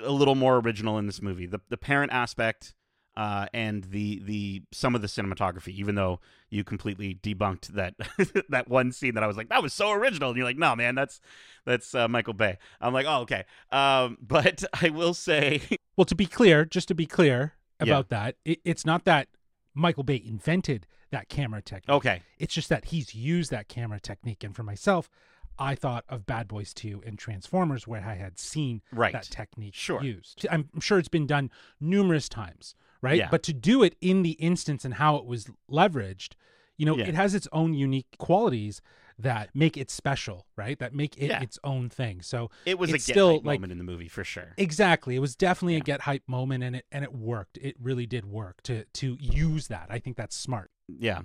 a 0.04 0.12
little 0.12 0.36
more 0.36 0.58
original 0.58 0.98
in 0.98 1.08
this 1.08 1.22
movie. 1.22 1.46
The 1.48 1.60
the 1.70 1.77
parent 1.77 2.12
aspect 2.13 2.75
uh, 3.18 3.48
and 3.52 3.86
the 3.86 4.22
the 4.24 4.62
some 4.72 4.94
of 4.94 5.02
the 5.02 5.08
cinematography, 5.08 5.70
even 5.70 5.96
though 5.96 6.20
you 6.52 6.64
completely 6.64 7.16
debunked 7.16 7.70
that 7.70 7.96
that 8.50 8.70
one 8.70 8.92
scene 8.92 9.16
that 9.16 9.24
I 9.24 9.28
was 9.28 9.36
like 9.36 9.50
that 9.50 9.64
was 9.64 9.74
so 9.74 9.92
original, 9.92 10.30
and 10.30 10.38
you're 10.38 10.46
like, 10.46 10.58
no 10.58 10.76
man, 10.76 10.94
that's 10.94 11.20
that's 11.66 11.96
uh, 11.96 12.08
Michael 12.08 12.36
Bay. 12.36 12.60
I'm 12.80 12.94
like, 12.94 13.08
oh 13.08 13.22
okay, 13.22 13.46
um, 13.72 14.20
but 14.26 14.64
I 14.82 14.90
will 14.90 15.16
say, 15.16 15.64
well, 15.98 16.06
to 16.06 16.16
be 16.16 16.28
clear, 16.28 16.64
just 16.64 16.88
to 16.90 16.96
be 16.96 17.08
clear 17.08 17.54
about 17.80 18.06
yeah. 18.12 18.20
that, 18.20 18.36
it, 18.46 18.60
it's 18.64 18.86
not 18.86 19.04
that 19.06 19.30
Michael 19.74 20.04
Bay 20.04 20.22
invented 20.24 20.86
that 21.10 21.28
camera 21.28 21.64
technique. 21.64 21.96
Okay, 21.96 22.22
it's 22.38 22.54
just 22.54 22.70
that 22.70 22.86
he's 22.86 23.16
used 23.16 23.50
that 23.50 23.68
camera 23.68 24.00
technique, 24.00 24.44
and 24.44 24.56
for 24.56 24.62
myself, 24.62 25.10
I 25.58 25.74
thought 25.74 26.06
of 26.08 26.28
Bad 26.28 26.48
Boys 26.48 26.72
2 26.72 27.02
and 27.04 27.18
Transformers, 27.18 27.88
where 27.88 28.06
I 28.06 28.14
had 28.14 28.38
seen 28.38 28.84
right. 28.94 29.14
that 29.14 29.24
technique 29.24 29.74
sure. 29.74 30.04
used. 30.04 30.46
I'm 30.52 30.70
sure 30.80 31.00
it's 31.00 31.08
been 31.08 31.26
done 31.26 31.50
numerous 31.82 32.30
times, 32.30 32.76
right? 33.08 33.18
Yeah. 33.18 33.30
But 33.32 33.44
to 33.44 33.54
do 33.54 33.84
it 33.84 33.96
in 34.02 34.22
the 34.24 34.32
instance 34.32 34.86
and 34.86 34.94
how 34.96 35.16
it 35.18 35.26
was 35.26 35.48
leveraged, 35.70 36.34
you 36.78 36.86
know, 36.86 36.98
Yeah. 36.98 37.06
it 37.08 37.16
has 37.16 37.34
its 37.36 37.48
own 37.52 37.74
unique 37.74 38.08
qualities 38.18 38.82
that 39.20 39.50
make 39.56 39.76
it 39.78 39.90
special, 39.90 40.46
right? 40.56 40.78
That 40.78 40.94
make 40.94 41.18
it 41.18 41.30
Yeah. 41.30 41.42
its 41.42 41.58
own 41.64 41.90
thing. 41.90 42.22
So 42.22 42.52
it 42.66 42.78
was 42.78 42.92
a 42.92 42.94
get 42.94 43.02
still, 43.02 43.32
hype 43.38 43.46
like- 43.46 43.60
moment 43.60 43.72
in 43.72 43.78
the 43.80 43.84
movie 43.84 44.08
for 44.08 44.24
sure. 44.24 44.54
exactly, 44.58 45.16
it 45.16 45.20
was 45.20 45.36
definitely 45.36 45.74
Yeah. 45.74 45.80
a 45.80 45.84
get 45.92 46.02
hype 46.02 46.24
moment, 46.28 46.64
and 46.64 46.76
it 46.76 46.86
and 46.92 47.04
it 47.04 47.14
worked. 47.14 47.58
It 47.58 47.76
really 47.82 48.06
did 48.06 48.26
work 48.26 48.62
to 48.64 48.86
to 48.86 49.18
use 49.20 49.68
that. 49.70 49.88
I 49.90 49.98
think 50.00 50.18
that's 50.18 50.36
smart. 50.36 50.70
yeah 50.88 51.22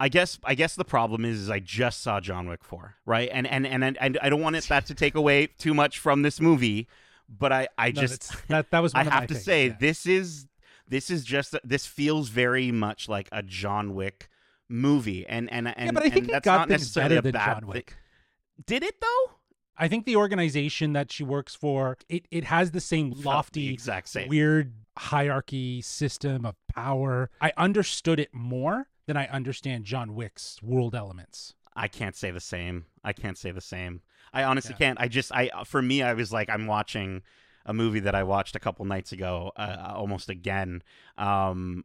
i 0.00 0.08
guess 0.08 0.40
i 0.42 0.56
guess 0.56 0.74
the 0.74 0.84
problem 0.84 1.24
is, 1.24 1.42
is 1.42 1.48
i 1.48 1.60
just 1.60 2.00
saw 2.00 2.18
john 2.18 2.48
wick 2.48 2.64
4 2.64 2.96
right 3.06 3.28
and 3.32 3.46
and 3.46 3.64
and 3.64 3.84
and 3.84 4.18
i 4.20 4.28
don't 4.28 4.40
want 4.40 4.56
it, 4.56 4.64
that 4.64 4.84
to 4.86 4.92
take 4.92 5.14
away 5.14 5.46
too 5.46 5.72
much 5.72 6.00
from 6.00 6.22
this 6.22 6.40
movie 6.40 6.88
but 7.28 7.52
i 7.52 7.68
i 7.78 7.92
No, 7.92 8.00
just 8.00 8.32
that 8.48 8.72
that 8.72 8.80
was. 8.80 8.92
i 8.96 8.98
One 8.98 9.06
of 9.06 9.12
my 9.12 9.20
have 9.20 9.28
to 9.28 9.34
things, 9.34 9.44
say 9.44 9.66
yeah. 9.68 9.76
this 9.78 10.04
is 10.04 10.48
this 10.88 11.10
is 11.10 11.24
just 11.24 11.54
this 11.64 11.86
feels 11.86 12.28
very 12.28 12.70
much 12.72 13.08
like 13.08 13.28
a 13.32 13.42
john 13.42 13.94
wick 13.94 14.28
movie 14.68 15.26
and 15.26 15.50
and 15.52 15.68
and 15.68 15.86
yeah, 15.86 15.92
but 15.92 16.02
I 16.02 16.08
think 16.10 16.26
and 16.26 16.34
that's 16.34 16.44
got 16.44 16.56
not 16.56 16.68
necessarily 16.68 17.16
better 17.16 17.28
a 17.28 17.32
bad 17.32 17.54
John 17.60 17.66
Wick. 17.66 17.96
did 18.66 18.82
it 18.82 19.00
though 19.00 19.32
I 19.76 19.88
think 19.88 20.06
the 20.06 20.14
organization 20.16 20.92
that 20.92 21.10
she 21.10 21.24
works 21.24 21.56
for, 21.56 21.98
it, 22.08 22.28
it 22.30 22.44
has 22.44 22.70
the 22.70 22.80
same 22.80 23.10
Felt 23.10 23.22
the 23.22 23.28
lofty, 23.28 23.72
exact 23.72 24.08
same 24.08 24.28
weird 24.28 24.72
hierarchy 24.96 25.82
system 25.82 26.46
of 26.46 26.54
power. 26.72 27.28
I 27.40 27.52
understood 27.56 28.20
it 28.20 28.32
more 28.32 28.86
than 29.06 29.16
I 29.16 29.26
understand 29.26 29.84
John 29.84 30.14
Wick's 30.14 30.62
world 30.62 30.94
elements. 30.94 31.54
I 31.74 31.88
can't 31.88 32.14
say 32.14 32.30
the 32.30 32.38
same. 32.40 32.86
I 33.02 33.12
can't 33.12 33.36
say 33.36 33.50
the 33.50 33.60
same. 33.60 34.00
I 34.32 34.44
honestly 34.44 34.74
Yeah. 34.78 34.86
can't. 34.86 35.00
I 35.00 35.08
just 35.08 35.32
I 35.32 35.50
for 35.64 35.82
me 35.82 36.02
I 36.02 36.14
was 36.14 36.32
like 36.32 36.48
I'm 36.48 36.66
watching 36.66 37.22
a 37.66 37.72
movie 37.72 38.00
that 38.00 38.14
I 38.14 38.22
watched 38.22 38.56
a 38.56 38.60
couple 38.60 38.84
nights 38.84 39.12
ago 39.12 39.52
uh, 39.56 39.92
almost 39.94 40.28
again. 40.28 40.82
Um 41.16 41.84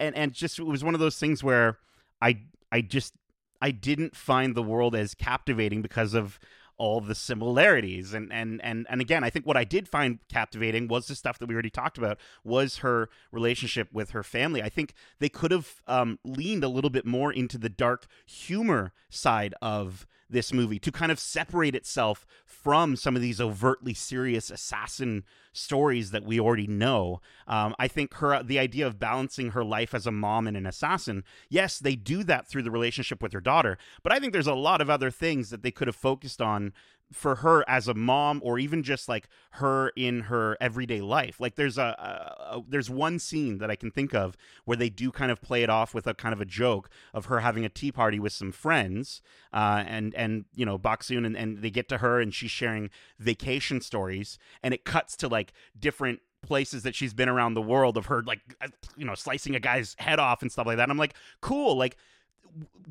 and 0.00 0.16
and 0.16 0.32
just 0.32 0.58
it 0.58 0.64
was 0.64 0.84
one 0.84 0.94
of 0.94 1.00
those 1.00 1.18
things 1.18 1.42
where 1.42 1.78
I 2.20 2.40
I 2.72 2.80
just 2.80 3.14
I 3.60 3.70
didn't 3.70 4.16
find 4.16 4.54
the 4.54 4.62
world 4.62 4.94
as 4.94 5.14
captivating 5.14 5.82
because 5.82 6.14
of 6.14 6.38
all 6.76 7.00
the 7.00 7.14
similarities 7.14 8.14
and 8.14 8.32
and 8.32 8.60
and 8.62 8.86
and 8.88 9.00
again 9.00 9.24
I 9.24 9.30
think 9.30 9.46
what 9.46 9.56
I 9.56 9.64
did 9.64 9.88
find 9.88 10.20
captivating 10.28 10.86
was 10.86 11.08
the 11.08 11.16
stuff 11.16 11.38
that 11.38 11.46
we 11.46 11.54
already 11.54 11.70
talked 11.70 11.98
about 11.98 12.18
was 12.44 12.78
her 12.78 13.08
relationship 13.32 13.92
with 13.92 14.10
her 14.10 14.22
family 14.22 14.62
I 14.62 14.68
think 14.68 14.94
they 15.18 15.28
could 15.28 15.50
have 15.50 15.82
um, 15.88 16.20
leaned 16.24 16.62
a 16.62 16.68
little 16.68 16.90
bit 16.90 17.04
more 17.04 17.32
into 17.32 17.58
the 17.58 17.68
dark 17.68 18.06
humor 18.26 18.92
side 19.10 19.54
of 19.60 20.06
this 20.30 20.52
movie 20.52 20.78
to 20.78 20.92
kind 20.92 21.10
of 21.10 21.18
separate 21.18 21.74
itself 21.74 22.26
from 22.44 22.96
some 22.96 23.16
of 23.16 23.22
these 23.22 23.40
overtly 23.40 23.94
serious 23.94 24.50
assassin 24.50 25.24
stories 25.52 26.10
that 26.10 26.24
we 26.24 26.38
already 26.38 26.66
know. 26.66 27.20
Um, 27.46 27.74
I 27.78 27.88
think 27.88 28.14
her 28.14 28.42
the 28.42 28.58
idea 28.58 28.86
of 28.86 28.98
balancing 28.98 29.50
her 29.52 29.64
life 29.64 29.94
as 29.94 30.06
a 30.06 30.12
mom 30.12 30.46
and 30.46 30.56
an 30.56 30.66
assassin, 30.66 31.24
yes, 31.48 31.78
they 31.78 31.96
do 31.96 32.22
that 32.24 32.48
through 32.48 32.62
the 32.62 32.70
relationship 32.70 33.22
with 33.22 33.32
her 33.32 33.40
daughter, 33.40 33.78
but 34.02 34.12
I 34.12 34.18
think 34.18 34.32
there's 34.32 34.46
a 34.46 34.54
lot 34.54 34.80
of 34.80 34.90
other 34.90 35.10
things 35.10 35.50
that 35.50 35.62
they 35.62 35.70
could 35.70 35.88
have 35.88 35.96
focused 35.96 36.40
on 36.40 36.72
for 37.12 37.36
her 37.36 37.64
as 37.68 37.88
a 37.88 37.94
mom 37.94 38.40
or 38.44 38.58
even 38.58 38.82
just 38.82 39.08
like 39.08 39.28
her 39.52 39.90
in 39.96 40.22
her 40.22 40.56
everyday 40.60 41.00
life. 41.00 41.40
Like 41.40 41.54
there's 41.54 41.78
a, 41.78 41.82
a, 41.82 42.56
a 42.56 42.62
there's 42.68 42.90
one 42.90 43.18
scene 43.18 43.58
that 43.58 43.70
i 43.70 43.76
can 43.76 43.90
think 43.90 44.14
of 44.14 44.36
where 44.64 44.76
they 44.76 44.88
do 44.88 45.10
kind 45.10 45.30
of 45.30 45.40
play 45.40 45.62
it 45.62 45.70
off 45.70 45.94
with 45.94 46.06
a 46.06 46.14
kind 46.14 46.32
of 46.32 46.40
a 46.40 46.44
joke 46.44 46.88
of 47.14 47.26
her 47.26 47.40
having 47.40 47.64
a 47.64 47.68
tea 47.68 47.92
party 47.92 48.18
with 48.18 48.32
some 48.32 48.52
friends 48.52 49.22
uh, 49.52 49.84
and 49.86 50.14
and 50.14 50.44
you 50.54 50.66
know 50.66 50.78
Boksoon 50.78 51.24
and, 51.26 51.36
and 51.36 51.58
they 51.58 51.70
get 51.70 51.88
to 51.88 51.98
her 51.98 52.20
and 52.20 52.34
she's 52.34 52.50
sharing 52.50 52.90
vacation 53.18 53.80
stories 53.80 54.38
and 54.62 54.74
it 54.74 54.84
cuts 54.84 55.16
to 55.16 55.28
like 55.28 55.52
different 55.78 56.20
places 56.42 56.82
that 56.84 56.94
she's 56.94 57.14
been 57.14 57.28
around 57.28 57.54
the 57.54 57.62
world 57.62 57.96
of 57.96 58.06
her 58.06 58.22
like 58.22 58.40
uh, 58.60 58.68
you 58.96 59.04
know 59.04 59.14
slicing 59.14 59.54
a 59.54 59.60
guy's 59.60 59.96
head 59.98 60.18
off 60.18 60.42
and 60.42 60.52
stuff 60.52 60.66
like 60.66 60.76
that. 60.76 60.84
And 60.84 60.92
i'm 60.92 60.98
like 60.98 61.14
cool 61.40 61.76
like 61.76 61.96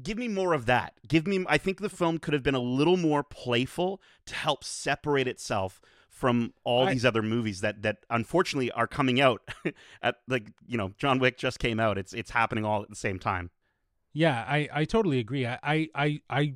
give 0.02 0.18
me 0.18 0.28
more 0.28 0.54
of 0.54 0.66
that. 0.66 0.94
Give 1.08 1.28
me 1.28 1.46
I 1.48 1.58
think 1.58 1.80
the 1.80 1.90
film 1.90 2.18
could 2.18 2.34
have 2.34 2.44
been 2.44 2.56
a 2.56 2.60
little 2.60 2.98
more 2.98 3.24
playful 3.24 4.02
to 4.26 4.36
help 4.36 4.64
separate 4.64 5.28
itself 5.28 5.82
from 6.10 6.54
all 6.64 6.88
I- 6.88 6.94
these 6.94 7.06
other 7.06 7.22
movies 7.22 7.62
that 7.62 7.82
that 7.84 7.98
unfortunately 8.10 8.72
are 8.72 8.88
coming 8.88 9.22
out 9.22 9.42
at 10.02 10.16
like, 10.28 10.52
you 10.66 10.78
know, 10.78 10.94
John 10.98 11.20
Wick 11.20 11.38
just 11.38 11.60
came 11.60 11.80
out. 11.80 11.98
It's 11.98 12.14
it's 12.14 12.32
happening 12.32 12.66
all 12.66 12.82
at 12.82 12.90
the 12.90 12.96
same 12.96 13.20
time. 13.20 13.52
Yeah, 14.14 14.44
I, 14.48 14.68
I 14.74 14.86
totally 14.86 15.20
agree. 15.20 15.46
I, 15.46 15.60
I, 15.62 15.90
I, 15.94 16.22
I 16.28 16.54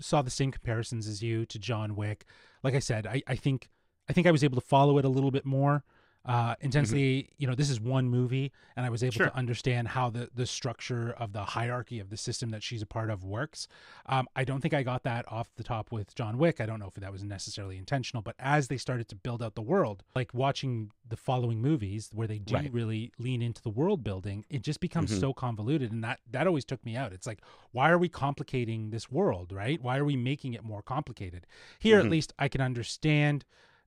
saw 0.00 0.22
the 0.22 0.30
same 0.30 0.50
comparisons 0.50 1.06
as 1.06 1.22
you 1.22 1.44
to 1.46 1.58
John 1.58 1.94
Wick. 1.96 2.24
Like 2.62 2.74
I 2.74 2.78
said, 2.78 3.06
I, 3.06 3.22
I 3.26 3.36
think 3.36 3.68
I 4.08 4.14
think 4.14 4.26
I 4.26 4.30
was 4.30 4.42
able 4.42 4.54
to 4.54 4.66
follow 4.66 4.96
it 4.96 5.04
a 5.04 5.08
little 5.10 5.30
bit 5.30 5.44
more 5.44 5.84
uh, 6.24 6.54
intensely. 6.60 7.30
You 7.38 7.46
know, 7.46 7.54
this 7.54 7.68
is 7.70 7.80
one 7.80 8.08
movie, 8.08 8.52
and 8.76 8.86
I 8.86 8.90
was 8.90 9.02
able 9.02 9.12
Mm-hmm. 9.12 9.16
Sure. 9.24 9.30
to 9.30 9.36
understand 9.36 9.88
how 9.88 10.08
the 10.10 10.28
the 10.34 10.46
structure 10.46 11.10
of 11.18 11.32
the 11.32 11.44
hierarchy 11.44 11.98
of 12.00 12.10
the 12.10 12.16
system 12.16 12.50
that 12.50 12.62
she's 12.62 12.80
a 12.82 12.86
part 12.86 13.10
of 13.10 13.24
works. 13.24 13.66
Um, 14.06 14.28
I 14.36 14.44
don't 14.44 14.60
think 14.60 14.72
I 14.74 14.82
got 14.82 15.02
that 15.02 15.24
off 15.30 15.48
the 15.56 15.62
top 15.64 15.90
with 15.92 16.14
John 16.14 16.38
Wick. 16.38 16.60
I 16.60 16.66
don't 16.66 16.78
know 16.80 16.86
if 16.86 16.94
that 16.94 17.12
was 17.12 17.22
necessarily 17.24 17.76
intentional, 17.76 18.22
but 18.22 18.36
as 18.38 18.68
they 18.68 18.76
started 18.78 19.08
to 19.08 19.16
build 19.16 19.42
out 19.42 19.54
the 19.54 19.62
world, 19.62 20.04
like 20.14 20.32
watching 20.32 20.90
the 21.08 21.16
following 21.16 21.60
movies 21.60 22.08
where 22.14 22.26
they 22.28 22.38
do 22.38 22.54
Right. 22.54 22.72
really 22.72 23.12
lean 23.18 23.42
into 23.42 23.60
the 23.62 23.70
world 23.70 24.02
building, 24.02 24.44
it 24.48 24.62
just 24.62 24.80
becomes 24.80 25.10
Mhm. 25.10 25.20
so 25.20 25.32
convoluted, 25.34 25.92
and 25.92 26.02
that 26.04 26.20
that 26.30 26.46
always 26.46 26.64
took 26.64 26.84
me 26.84 26.96
out. 26.96 27.12
It's 27.12 27.26
like, 27.26 27.40
why 27.72 27.90
are 27.90 27.98
we 27.98 28.08
complicating 28.08 28.90
this 28.90 29.10
world, 29.10 29.52
right? 29.52 29.82
Why 29.82 29.98
are 29.98 30.04
we 30.04 30.16
making 30.16 30.54
it 30.54 30.62
more 30.64 30.82
complicated? 30.82 31.46
Here, 31.78 32.00
Mhm. 32.00 32.04
at 32.06 32.10
least, 32.10 32.32
I 32.38 32.48
can 32.48 32.60
understand 32.60 33.44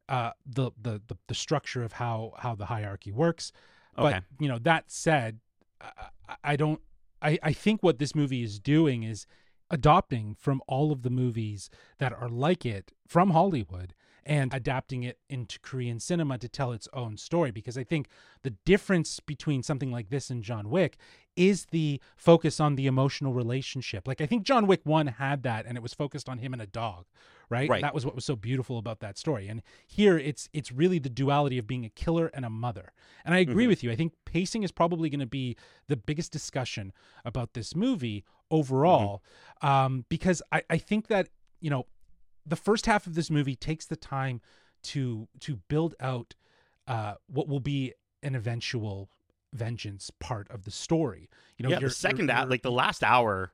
uh, 0.09 0.31
the, 0.45 0.71
the 0.81 1.01
the 1.07 1.17
the 1.27 1.35
structure 1.35 1.83
of 1.83 1.93
how 1.93 2.33
how 2.37 2.55
the 2.55 2.65
hierarchy 2.65 3.11
works. 3.11 3.51
Okay. 3.97 4.19
But 4.19 4.23
you 4.43 4.47
know, 4.47 4.59
that 4.59 4.85
said, 4.91 5.39
I, 5.81 5.89
I- 6.29 6.35
I 6.43 6.55
don't. 6.55 6.81
I 7.21 7.37
I 7.43 7.53
think 7.53 7.81
what 7.83 7.99
this 7.99 8.13
movie 8.15 8.43
is 8.43 8.59
doing 8.59 9.03
is 9.03 9.25
adopting 9.69 10.35
from 10.39 10.61
all 10.67 10.91
of 10.91 11.01
the 11.01 11.09
movies 11.09 11.69
that 11.97 12.13
are 12.13 12.29
like 12.29 12.65
it 12.65 12.91
from 13.07 13.31
Hollywood 13.31 13.93
and 14.25 14.53
adapting 14.53 15.03
it 15.03 15.19
into 15.29 15.59
Korean 15.59 15.99
cinema 15.99 16.37
to 16.39 16.49
tell 16.49 16.71
its 16.71 16.87
own 16.93 17.17
story 17.17 17.51
because 17.51 17.77
I 17.77 17.83
think 17.83 18.07
the 18.43 18.51
difference 18.65 19.19
between 19.19 19.61
something 19.63 19.91
like 19.91 20.09
this 20.09 20.29
and 20.31 20.43
John 20.43 20.69
Wick 20.69 20.97
is 21.35 21.65
the 21.71 21.99
focus 22.15 22.59
on 22.59 22.75
the 22.75 22.87
emotional 22.87 23.33
relationship. 23.33 24.07
Like 24.07 24.21
I 24.21 24.25
think 24.25 24.43
John 24.43 24.67
Wick 24.67 24.81
1 24.83 25.07
had 25.07 25.43
that 25.43 25.65
and 25.65 25.77
it 25.77 25.81
was 25.81 25.93
focused 25.93 26.29
on 26.29 26.37
him 26.39 26.53
and 26.53 26.61
a 26.61 26.65
dog, 26.67 27.05
right? 27.49 27.69
Right. 27.69 27.81
That 27.81 27.93
was 27.93 28.05
what 28.05 28.15
was 28.15 28.25
so 28.25 28.35
beautiful 28.35 28.77
about 28.77 28.99
that 29.01 29.17
story. 29.17 29.47
And 29.47 29.61
here 29.85 30.17
it's 30.17 30.47
it's 30.53 30.71
really 30.71 30.99
the 30.99 31.09
duality 31.09 31.57
of 31.57 31.67
being 31.67 31.85
a 31.85 31.89
killer 31.89 32.27
and 32.33 32.45
a 32.45 32.49
mother. 32.49 32.93
And 33.25 33.35
I 33.35 33.39
agree 33.39 33.65
Mhm. 33.65 33.69
with 33.69 33.83
you. 33.83 33.91
I 33.91 33.95
think 33.95 34.13
pacing 34.25 34.63
is 34.63 34.71
probably 34.71 35.09
going 35.09 35.19
to 35.19 35.25
be 35.25 35.55
the 35.87 35.97
biggest 35.97 36.31
discussion 36.31 36.93
about 37.23 37.53
this 37.53 37.75
movie 37.75 38.23
overall 38.51 39.23
um, 39.61 40.05
because 40.09 40.41
I, 40.51 40.63
I 40.69 40.77
think 40.77 41.07
that 41.07 41.29
you 41.59 41.69
know 41.69 41.85
the 42.45 42.55
first 42.55 42.85
half 42.85 43.07
of 43.07 43.15
this 43.15 43.29
movie 43.29 43.55
takes 43.55 43.85
the 43.85 43.95
time 43.95 44.39
to 44.83 45.27
to 45.39 45.57
build 45.67 45.95
out 45.99 46.35
uh, 46.87 47.15
what 47.27 47.47
will 47.47 47.59
be 47.59 47.93
an 48.21 48.35
eventual 48.35 49.09
vengeance 49.55 50.11
part 50.19 50.49
of 50.51 50.63
the 50.65 50.71
story. 50.71 51.29
You 51.57 51.63
know, 51.63 51.69
yeah, 51.69 51.75
the 51.77 51.81
you're- 51.81 51.91
second 51.91 52.25
you're- 52.27 52.31
act, 52.33 52.41
you're- 52.43 52.49
like 52.51 52.61
the 52.63 52.71
last 52.71 53.03
hour 53.03 53.53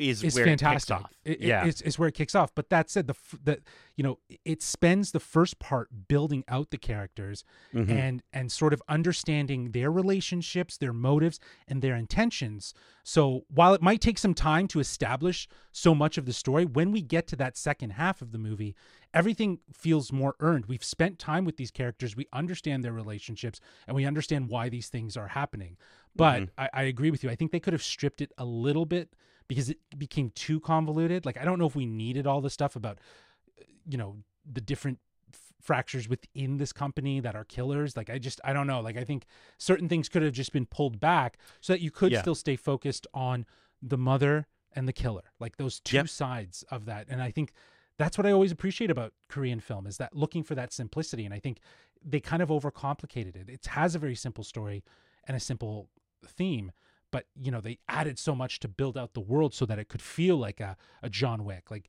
is 0.00 0.22
is 0.24 0.34
where 0.34 0.44
fantastic. 0.46 0.90
it 0.90 0.98
kicks 0.98 1.04
off. 1.04 1.12
It- 1.24 1.40
yeah. 1.40 1.64
it's, 1.66 1.80
it's 1.82 1.98
where 1.98 2.08
it 2.08 2.14
kicks 2.14 2.34
off. 2.34 2.54
But 2.54 2.70
that 2.70 2.90
said, 2.90 3.06
the 3.06 3.14
the 3.44 3.60
you 3.96 4.02
know 4.02 4.18
it 4.44 4.62
spends 4.62 5.12
the 5.12 5.20
first 5.20 5.58
part 5.58 5.88
building 6.08 6.42
out 6.48 6.70
the 6.70 6.78
characters 6.78 7.44
Mhm. 7.74 7.90
and 7.90 8.22
and 8.32 8.50
sort 8.50 8.72
of 8.72 8.82
understanding 8.88 9.72
their 9.72 9.90
relationships, 9.90 10.76
their 10.76 10.92
motives, 10.92 11.38
and 11.68 11.82
their 11.82 11.94
intentions. 11.94 12.72
So 13.02 13.44
while 13.48 13.74
it 13.74 13.82
might 13.82 14.00
take 14.00 14.18
some 14.18 14.34
time 14.34 14.66
to 14.68 14.80
establish 14.80 15.48
so 15.72 15.94
much 15.94 16.16
of 16.18 16.26
the 16.26 16.32
story, 16.32 16.64
when 16.64 16.90
we 16.92 17.02
get 17.02 17.26
to 17.28 17.36
that 17.36 17.56
second 17.56 17.90
half 17.90 18.22
of 18.22 18.30
the 18.32 18.38
movie, 18.38 18.74
everything 19.12 19.58
feels 19.72 20.12
more 20.12 20.34
earned. 20.40 20.66
We've 20.66 20.84
spent 20.84 21.18
time 21.18 21.44
with 21.44 21.56
these 21.56 21.70
characters, 21.70 22.14
we 22.16 22.26
understand 22.32 22.84
their 22.84 22.92
relationships, 22.92 23.60
and 23.86 23.96
we 23.96 24.04
understand 24.04 24.48
why 24.48 24.68
these 24.68 24.88
things 24.88 25.16
are 25.16 25.28
happening. 25.28 25.76
But 26.14 26.42
Mhm. 26.42 26.48
I, 26.58 26.68
I 26.72 26.82
agree 26.84 27.10
with 27.10 27.24
you. 27.24 27.30
I 27.30 27.34
think 27.36 27.50
they 27.52 27.60
could 27.60 27.72
have 27.72 27.82
stripped 27.82 28.20
it 28.20 28.32
a 28.38 28.44
little 28.44 28.84
bit 28.86 29.14
because 29.50 29.68
it 29.68 29.78
became 29.98 30.30
too 30.30 30.60
convoluted. 30.60 31.26
Like 31.26 31.36
I 31.36 31.44
don't 31.44 31.58
know 31.58 31.66
if 31.66 31.74
we 31.74 31.84
needed 31.84 32.24
all 32.24 32.40
the 32.40 32.50
stuff 32.50 32.76
about, 32.76 32.98
you 33.84 33.98
know, 33.98 34.16
the 34.50 34.60
different 34.60 35.00
f- 35.34 35.52
fractures 35.60 36.08
within 36.08 36.56
this 36.58 36.72
company 36.72 37.18
that 37.18 37.34
are 37.34 37.42
killers. 37.44 37.96
Like 37.96 38.08
I 38.10 38.18
just 38.18 38.40
I 38.44 38.52
don't 38.52 38.68
know. 38.68 38.80
Like 38.80 38.96
I 38.96 39.02
think 39.02 39.26
certain 39.58 39.88
things 39.88 40.08
could 40.08 40.22
have 40.22 40.32
just 40.32 40.52
been 40.52 40.66
pulled 40.66 41.00
back 41.00 41.36
so 41.60 41.72
that 41.72 41.80
you 41.80 41.90
could 41.90 42.12
Yeah. 42.12 42.20
still 42.20 42.36
stay 42.36 42.54
focused 42.54 43.08
on 43.12 43.44
the 43.82 43.98
mother 43.98 44.46
and 44.72 44.86
the 44.86 44.92
killer. 44.92 45.32
Like 45.40 45.56
those 45.56 45.80
two 45.80 45.96
Yep. 45.96 46.08
sides 46.08 46.62
of 46.70 46.84
that. 46.84 47.08
And 47.08 47.20
I 47.20 47.32
think 47.32 47.52
that's 47.98 48.16
what 48.16 48.26
I 48.26 48.30
always 48.30 48.52
appreciate 48.52 48.88
about 48.90 49.12
Korean 49.28 49.58
film 49.58 49.84
is 49.86 49.96
that 49.96 50.14
looking 50.14 50.44
for 50.44 50.54
that 50.54 50.72
simplicity. 50.72 51.24
And 51.24 51.34
I 51.34 51.40
think 51.40 51.58
they 52.02 52.20
kind 52.20 52.40
of 52.40 52.50
overcomplicated 52.50 53.34
it. 53.34 53.48
It 53.50 53.66
has 53.66 53.96
a 53.96 53.98
very 53.98 54.14
simple 54.14 54.44
story 54.44 54.84
and 55.26 55.36
a 55.36 55.40
simple 55.40 55.88
theme, 56.24 56.70
but 57.10 57.26
you 57.40 57.50
know, 57.50 57.60
they 57.60 57.78
added 57.88 58.18
so 58.18 58.34
much 58.34 58.58
to 58.60 58.68
build 58.68 58.96
out 58.98 59.14
the 59.14 59.20
world 59.20 59.54
so 59.54 59.66
that 59.66 59.78
it 59.78 59.88
could 59.88 60.02
feel 60.02 60.36
like 60.36 60.60
a, 60.60 60.76
a 61.02 61.08
John 61.10 61.44
Wick. 61.44 61.70
Like 61.70 61.88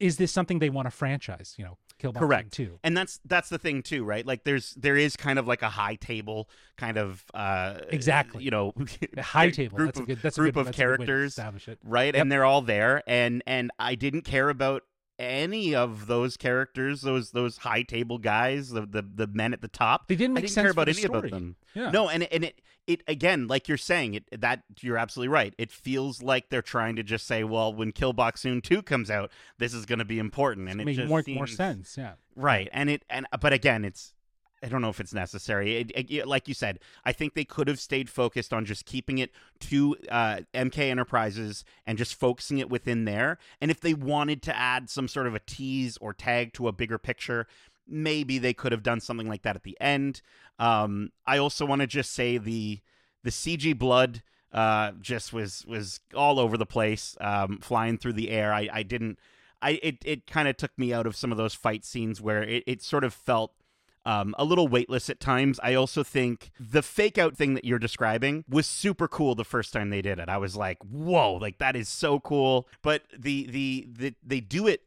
is 0.00 0.16
this 0.16 0.32
something 0.32 0.58
they 0.58 0.70
want 0.70 0.86
to 0.86 0.90
franchise, 0.90 1.54
you 1.58 1.64
know, 1.64 1.76
Kill 1.98 2.12
Boxing 2.12 2.26
Correct. 2.28 2.52
too. 2.52 2.78
and 2.84 2.96
that's 2.96 3.20
that's 3.24 3.48
the 3.48 3.58
thing 3.58 3.82
too 3.82 4.04
right 4.04 4.26
like 4.26 4.44
there's 4.44 4.74
there 4.74 4.96
is 4.98 5.16
kind 5.16 5.38
of 5.38 5.46
like 5.48 5.62
a 5.62 5.70
high 5.70 5.94
table 5.94 6.46
kind 6.76 6.98
of 6.98 7.24
uh 7.32 7.78
Exactly. 7.88 8.44
you 8.44 8.50
know 8.50 8.74
high 9.18 9.48
table. 9.60 9.78
group 9.78 9.94
that's 9.94 9.98
a 9.98 10.02
of, 10.02 10.06
good 10.06 10.18
that's 10.22 10.36
a 10.36 10.40
group 10.42 10.54
good, 10.54 10.60
of 10.60 10.66
that's 10.66 10.76
a 10.78 10.80
good 10.82 10.82
to 10.90 10.96
characters 10.96 11.30
establish 11.32 11.68
it. 11.68 11.78
right 11.82 12.14
Yep. 12.14 12.20
and 12.20 12.30
they're 12.32 12.44
all 12.44 12.60
there 12.60 13.02
and 13.06 13.42
and 13.46 13.70
i 13.78 13.94
didn't 13.94 14.22
care 14.22 14.50
about 14.50 14.82
any 15.18 15.74
of 15.74 16.06
those 16.06 16.36
characters 16.36 17.00
those 17.02 17.30
those 17.30 17.58
high 17.58 17.82
table 17.82 18.18
guys 18.18 18.70
the 18.70 18.82
the, 18.82 19.02
the 19.02 19.26
men 19.26 19.52
at 19.52 19.60
the 19.62 19.68
top 19.68 20.08
They 20.08 20.14
didn't 20.16 20.32
i 20.32 20.34
make 20.34 20.42
didn't 20.44 20.54
sense 20.54 20.64
care 20.64 20.70
about 20.72 20.88
any 20.88 20.98
story. 20.98 21.18
about 21.18 21.30
them 21.30 21.56
Yeah. 21.74 21.90
no 21.90 22.08
and 22.08 22.24
and 22.24 22.44
it 22.44 22.60
it 22.86 23.02
again 23.08 23.48
like 23.48 23.66
you're 23.66 23.78
saying 23.78 24.14
it 24.14 24.40
that 24.40 24.62
you're 24.80 24.98
absolutely 24.98 25.28
right 25.28 25.54
it 25.58 25.72
feels 25.72 26.22
like 26.22 26.50
they're 26.50 26.62
trying 26.62 26.96
to 26.96 27.02
just 27.02 27.26
say 27.26 27.42
well 27.44 27.72
when 27.72 27.92
kill 27.92 28.14
Soon 28.36 28.60
2 28.60 28.82
comes 28.82 29.10
out 29.10 29.30
this 29.58 29.72
is 29.74 29.86
going 29.86 29.98
to 30.00 30.04
be 30.04 30.18
important 30.18 30.68
and 30.68 30.80
it 30.80 30.84
makes 30.84 31.08
more 31.08 31.22
seems, 31.22 31.36
more 31.36 31.46
sense. 31.46 31.96
Yeah. 31.98 32.12
Right, 32.38 32.68
and 32.70 32.90
it 32.90 33.02
and 33.08 33.26
but 33.40 33.54
again, 33.54 33.82
it's 33.84 34.12
I 34.62 34.68
don't 34.68 34.80
know 34.80 34.88
if 34.88 35.00
it's 35.00 35.12
necessary. 35.12 35.76
It, 35.76 35.92
it- 36.10 36.26
like 36.26 36.48
you 36.48 36.54
said, 36.54 36.80
I 37.04 37.12
think 37.12 37.34
they 37.34 37.44
could 37.44 37.68
have 37.68 37.78
stayed 37.78 38.08
focused 38.08 38.52
on 38.52 38.64
just 38.64 38.86
keeping 38.86 39.18
it 39.18 39.30
to 39.60 39.96
uh, 40.10 40.40
MK 40.54 40.78
Enterprises 40.78 41.64
and 41.86 41.98
just 41.98 42.14
focusing 42.14 42.58
it 42.58 42.70
within 42.70 43.04
there. 43.04 43.38
And 43.60 43.70
if 43.70 43.80
they 43.80 43.94
wanted 43.94 44.42
to 44.42 44.56
add 44.56 44.88
some 44.88 45.08
sort 45.08 45.26
of 45.26 45.34
a 45.34 45.40
tease 45.40 45.96
or 45.98 46.12
tag 46.14 46.52
to 46.54 46.68
a 46.68 46.72
bigger 46.72 46.98
picture, 46.98 47.46
maybe 47.86 48.38
they 48.38 48.54
could 48.54 48.72
have 48.72 48.82
done 48.82 49.00
something 49.00 49.28
like 49.28 49.42
that 49.42 49.56
at 49.56 49.62
the 49.62 49.76
end. 49.80 50.22
Um, 50.58 51.10
I 51.26 51.38
also 51.38 51.66
want 51.66 51.82
to 51.82 51.86
just 51.86 52.12
say 52.12 52.38
the 52.38 52.80
the 53.22 53.30
CG 53.30 53.76
blood 53.78 54.22
uh, 54.52 54.92
just 55.00 55.32
was 55.32 55.64
was 55.66 56.00
all 56.14 56.40
over 56.40 56.56
the 56.56 56.66
place, 56.66 57.16
um, 57.20 57.58
flying 57.58 57.98
through 57.98 58.14
the 58.14 58.30
air. 58.30 58.52
I, 58.54 58.68
I 58.72 58.82
didn't. 58.82 59.18
I 59.60 59.78
it, 59.82 59.98
it 60.04 60.26
kind 60.26 60.48
of 60.48 60.56
took 60.56 60.76
me 60.78 60.92
out 60.92 61.06
of 61.06 61.14
some 61.16 61.30
of 61.30 61.38
those 61.38 61.54
fight 61.54 61.84
scenes 61.84 62.20
where 62.20 62.42
it, 62.42 62.64
it 62.66 62.82
sort 62.82 63.04
of 63.04 63.12
felt 63.12 63.52
um, 64.06 64.34
a 64.38 64.44
little 64.44 64.68
weightless 64.68 65.10
at 65.10 65.20
times. 65.20 65.58
I 65.62 65.74
also 65.74 66.02
think 66.02 66.52
the 66.58 66.80
fake 66.80 67.18
out 67.18 67.36
thing 67.36 67.54
that 67.54 67.64
you're 67.64 67.80
describing 67.80 68.44
was 68.48 68.66
super 68.66 69.08
cool 69.08 69.34
the 69.34 69.44
first 69.44 69.72
time 69.72 69.90
they 69.90 70.00
did 70.00 70.18
it. 70.18 70.28
I 70.28 70.38
was 70.38 70.56
like, 70.56 70.78
whoa, 70.82 71.34
like 71.34 71.58
that 71.58 71.76
is 71.76 71.88
so 71.88 72.20
cool. 72.20 72.68
But 72.82 73.02
the 73.16 73.46
the, 73.50 73.88
the 73.90 74.14
they 74.24 74.40
do 74.40 74.68
it 74.68 74.82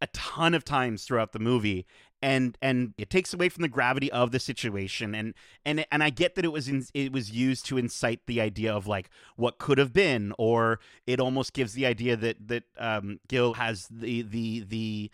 a 0.00 0.06
ton 0.08 0.54
of 0.54 0.64
times 0.64 1.04
throughout 1.04 1.32
the 1.32 1.38
movie 1.38 1.84
and 2.22 2.58
and 2.62 2.94
it 2.98 3.10
takes 3.10 3.32
away 3.32 3.48
from 3.48 3.62
the 3.62 3.68
gravity 3.68 4.10
of 4.10 4.30
the 4.32 4.40
situation 4.40 5.14
and 5.14 5.34
and 5.64 5.84
and 5.90 6.02
I 6.02 6.10
get 6.10 6.34
that 6.34 6.44
it 6.44 6.52
was 6.52 6.68
in, 6.68 6.84
it 6.94 7.12
was 7.12 7.30
used 7.30 7.66
to 7.66 7.78
incite 7.78 8.20
the 8.26 8.40
idea 8.40 8.72
of 8.72 8.86
like 8.86 9.10
what 9.36 9.58
could 9.58 9.78
have 9.78 9.92
been 9.92 10.32
or 10.38 10.80
it 11.06 11.20
almost 11.20 11.52
gives 11.52 11.74
the 11.74 11.86
idea 11.86 12.16
that 12.16 12.48
that 12.48 12.64
um, 12.78 13.20
Gil 13.28 13.54
has 13.54 13.86
the 13.90 14.22
the 14.22 14.60
the 14.60 15.10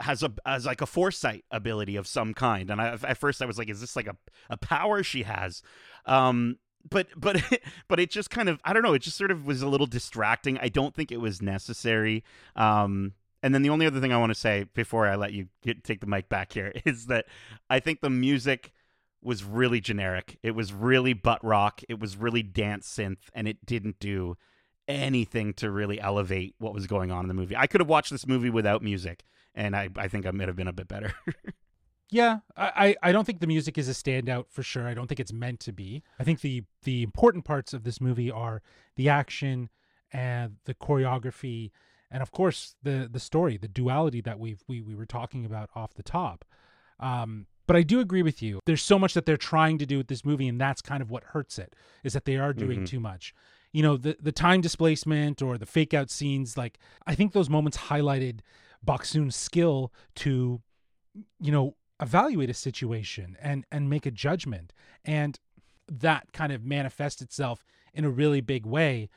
has 0.00 0.22
a 0.22 0.32
has 0.44 0.66
like 0.66 0.80
a 0.80 0.86
foresight 0.86 1.44
ability 1.50 1.96
of 1.96 2.06
some 2.06 2.34
kind 2.34 2.70
and 2.70 2.80
I, 2.80 2.98
at 3.02 3.18
first 3.18 3.42
I 3.42 3.46
was 3.46 3.58
like 3.58 3.68
is 3.68 3.80
this 3.80 3.96
like 3.96 4.06
a 4.06 4.16
a 4.50 4.56
power 4.56 5.02
she 5.02 5.22
has 5.24 5.62
um 6.06 6.58
but 6.88 7.08
but 7.16 7.42
but 7.88 8.00
it 8.00 8.10
just 8.10 8.30
kind 8.30 8.48
of 8.48 8.60
I 8.64 8.72
don't 8.72 8.82
know 8.82 8.94
it 8.94 9.02
just 9.02 9.16
sort 9.16 9.30
of 9.30 9.46
was 9.46 9.62
a 9.62 9.68
little 9.68 9.86
distracting 9.86 10.58
I 10.58 10.68
don't 10.68 10.94
think 10.94 11.12
it 11.12 11.20
was 11.20 11.42
necessary 11.42 12.24
um 12.56 13.12
and 13.42 13.54
then 13.54 13.62
the 13.62 13.70
only 13.70 13.86
other 13.86 14.00
thing 14.00 14.12
I 14.12 14.18
want 14.18 14.30
to 14.30 14.38
say 14.38 14.66
before 14.74 15.06
I 15.06 15.14
let 15.14 15.32
you 15.32 15.48
get, 15.62 15.84
take 15.84 16.00
the 16.00 16.06
mic 16.06 16.28
back 16.28 16.52
here 16.52 16.72
is 16.84 17.06
that 17.06 17.26
I 17.70 17.80
think 17.80 18.00
the 18.00 18.10
music 18.10 18.72
was 19.22 19.44
really 19.44 19.80
generic. 19.80 20.38
It 20.42 20.52
was 20.52 20.72
really 20.72 21.12
butt 21.12 21.42
rock. 21.44 21.82
It 21.88 21.98
was 21.98 22.16
really 22.16 22.42
dance 22.42 22.88
synth, 22.88 23.30
and 23.34 23.48
it 23.48 23.66
didn't 23.66 23.98
do 23.98 24.36
anything 24.88 25.52
to 25.54 25.70
really 25.70 26.00
elevate 26.00 26.54
what 26.58 26.74
was 26.74 26.86
going 26.88 27.12
on 27.12 27.24
in 27.24 27.28
the 27.28 27.34
movie. 27.34 27.54
I 27.56 27.66
could 27.68 27.80
have 27.80 27.88
watched 27.88 28.10
this 28.10 28.26
movie 28.26 28.50
without 28.50 28.82
music, 28.82 29.22
and 29.54 29.76
I, 29.76 29.90
I 29.96 30.08
think 30.08 30.26
I 30.26 30.30
might 30.32 30.48
have 30.48 30.56
been 30.56 30.66
a 30.68 30.72
bit 30.72 30.88
better. 30.88 31.12
Yeah, 32.10 32.38
I, 32.56 32.96
I 33.02 33.12
don't 33.12 33.26
think 33.26 33.40
the 33.40 33.46
music 33.46 33.76
is 33.76 33.86
a 33.86 33.92
standout 33.92 34.46
for 34.48 34.62
sure. 34.62 34.88
I 34.88 34.94
don't 34.94 35.08
think 35.08 35.20
it's 35.20 35.30
meant 35.30 35.60
to 35.60 35.72
be. 35.74 36.02
I 36.18 36.24
think 36.24 36.40
the 36.40 36.64
the 36.84 37.02
important 37.02 37.44
parts 37.44 37.74
of 37.74 37.84
this 37.84 38.00
movie 38.00 38.30
are 38.30 38.62
the 38.96 39.10
action 39.10 39.68
and 40.10 40.56
the 40.64 40.72
choreography, 40.72 41.70
and 42.10 42.22
of 42.22 42.30
course 42.30 42.76
the 42.82 43.10
the 43.12 43.20
story, 43.20 43.58
the 43.58 43.68
duality 43.68 44.22
that 44.22 44.38
we've 44.38 44.62
we 44.66 44.80
we 44.80 44.94
were 44.94 45.04
talking 45.04 45.44
about 45.44 45.68
off 45.74 45.92
the 45.92 46.02
top. 46.02 46.46
Um, 46.98 47.44
but 47.66 47.76
I 47.76 47.82
do 47.82 48.00
agree 48.00 48.22
with 48.22 48.40
you. 48.40 48.60
There's 48.64 48.82
so 48.82 48.98
much 48.98 49.12
that 49.12 49.26
they're 49.26 49.36
trying 49.36 49.76
to 49.76 49.84
do 49.84 49.98
with 49.98 50.08
this 50.08 50.24
movie, 50.24 50.48
and 50.48 50.58
that's 50.58 50.80
kind 50.80 51.02
of 51.02 51.10
what 51.10 51.24
hurts 51.24 51.58
it. 51.58 51.76
Is 52.04 52.14
that 52.14 52.24
they 52.24 52.38
are 52.38 52.54
doing 52.54 52.84
Mhm. 52.84 52.86
too 52.86 53.00
much. 53.00 53.34
You 53.72 53.82
know, 53.82 53.96
the 53.96 54.16
the 54.20 54.32
time 54.32 54.60
displacement 54.60 55.42
or 55.42 55.58
the 55.58 55.66
fake 55.66 55.94
out 55.94 56.10
scenes. 56.10 56.56
Like 56.56 56.78
I 57.06 57.14
think 57.14 57.32
those 57.32 57.50
moments 57.50 57.76
highlighted 57.76 58.40
Boksoon's 58.86 59.36
skill 59.36 59.92
to, 60.16 60.62
you 61.40 61.52
know, 61.52 61.74
evaluate 62.00 62.50
a 62.50 62.54
situation 62.54 63.36
and 63.40 63.64
and 63.72 63.90
make 63.90 64.06
a 64.06 64.10
judgment 64.10 64.72
and 65.04 65.38
that 65.90 66.32
kind 66.32 66.52
of 66.52 66.64
manifests 66.64 67.22
itself 67.22 67.64
in 67.92 68.04
a 68.04 68.10
really 68.10 68.40
big 68.40 68.64
way 68.64 69.08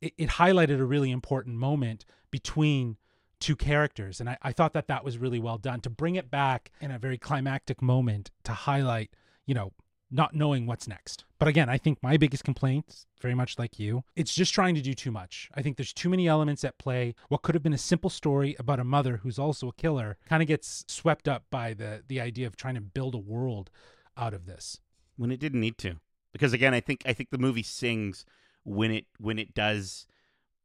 it, 0.00 0.12
it 0.16 0.28
highlighted 0.30 0.78
a 0.78 0.84
really 0.84 1.10
important 1.10 1.56
moment 1.56 2.04
between 2.30 2.96
two 3.40 3.56
characters 3.56 4.20
and 4.20 4.30
I, 4.30 4.38
I 4.42 4.52
thought 4.52 4.72
that 4.74 4.86
that 4.86 5.04
was 5.04 5.18
really 5.18 5.40
well 5.40 5.58
done 5.58 5.80
to 5.80 5.90
bring 5.90 6.14
it 6.14 6.30
back 6.30 6.70
in 6.80 6.90
a 6.92 6.98
very 6.98 7.18
climactic 7.18 7.82
moment 7.82 8.30
to 8.44 8.52
highlight 8.52 9.10
you 9.46 9.54
know 9.54 9.72
not 10.10 10.34
knowing 10.34 10.66
what's 10.66 10.88
next. 10.88 11.24
But 11.38 11.48
again 11.48 11.68
i 11.68 11.78
think 11.78 12.02
my 12.02 12.16
biggest 12.16 12.44
complaint 12.44 13.06
very 13.20 13.34
much 13.34 13.58
like 13.58 13.78
you 13.78 14.04
it's 14.16 14.34
just 14.34 14.54
trying 14.54 14.74
to 14.74 14.80
do 14.80 14.94
too 14.94 15.10
much. 15.10 15.50
I 15.54 15.62
think 15.62 15.76
there's 15.76 15.92
too 15.92 16.08
many 16.08 16.26
elements 16.28 16.64
at 16.64 16.78
play. 16.78 17.14
What 17.28 17.42
could 17.42 17.54
have 17.54 17.62
been 17.62 17.72
a 17.72 17.78
simple 17.78 18.10
story 18.10 18.56
about 18.58 18.80
a 18.80 18.84
mother 18.84 19.18
who's 19.18 19.38
also 19.38 19.68
a 19.68 19.72
killer 19.72 20.16
kind 20.28 20.42
of 20.42 20.48
gets 20.48 20.84
swept 20.88 21.28
up 21.28 21.44
by 21.50 21.74
the 21.74 22.02
the 22.06 22.20
idea 22.20 22.46
of 22.46 22.56
trying 22.56 22.74
to 22.74 22.80
build 22.80 23.14
a 23.14 23.18
world 23.18 23.70
out 24.16 24.34
of 24.34 24.46
this. 24.46 24.80
When 25.16 25.30
it 25.30 25.40
didn't 25.40 25.60
need 25.60 25.78
to. 25.78 25.96
Because 26.32 26.52
again 26.52 26.74
i 26.74 26.80
think 26.80 27.02
i 27.06 27.12
think 27.12 27.30
the 27.30 27.38
movie 27.38 27.62
sings 27.62 28.24
when 28.64 28.90
it 28.90 29.06
when 29.18 29.38
it 29.38 29.54
does 29.54 30.06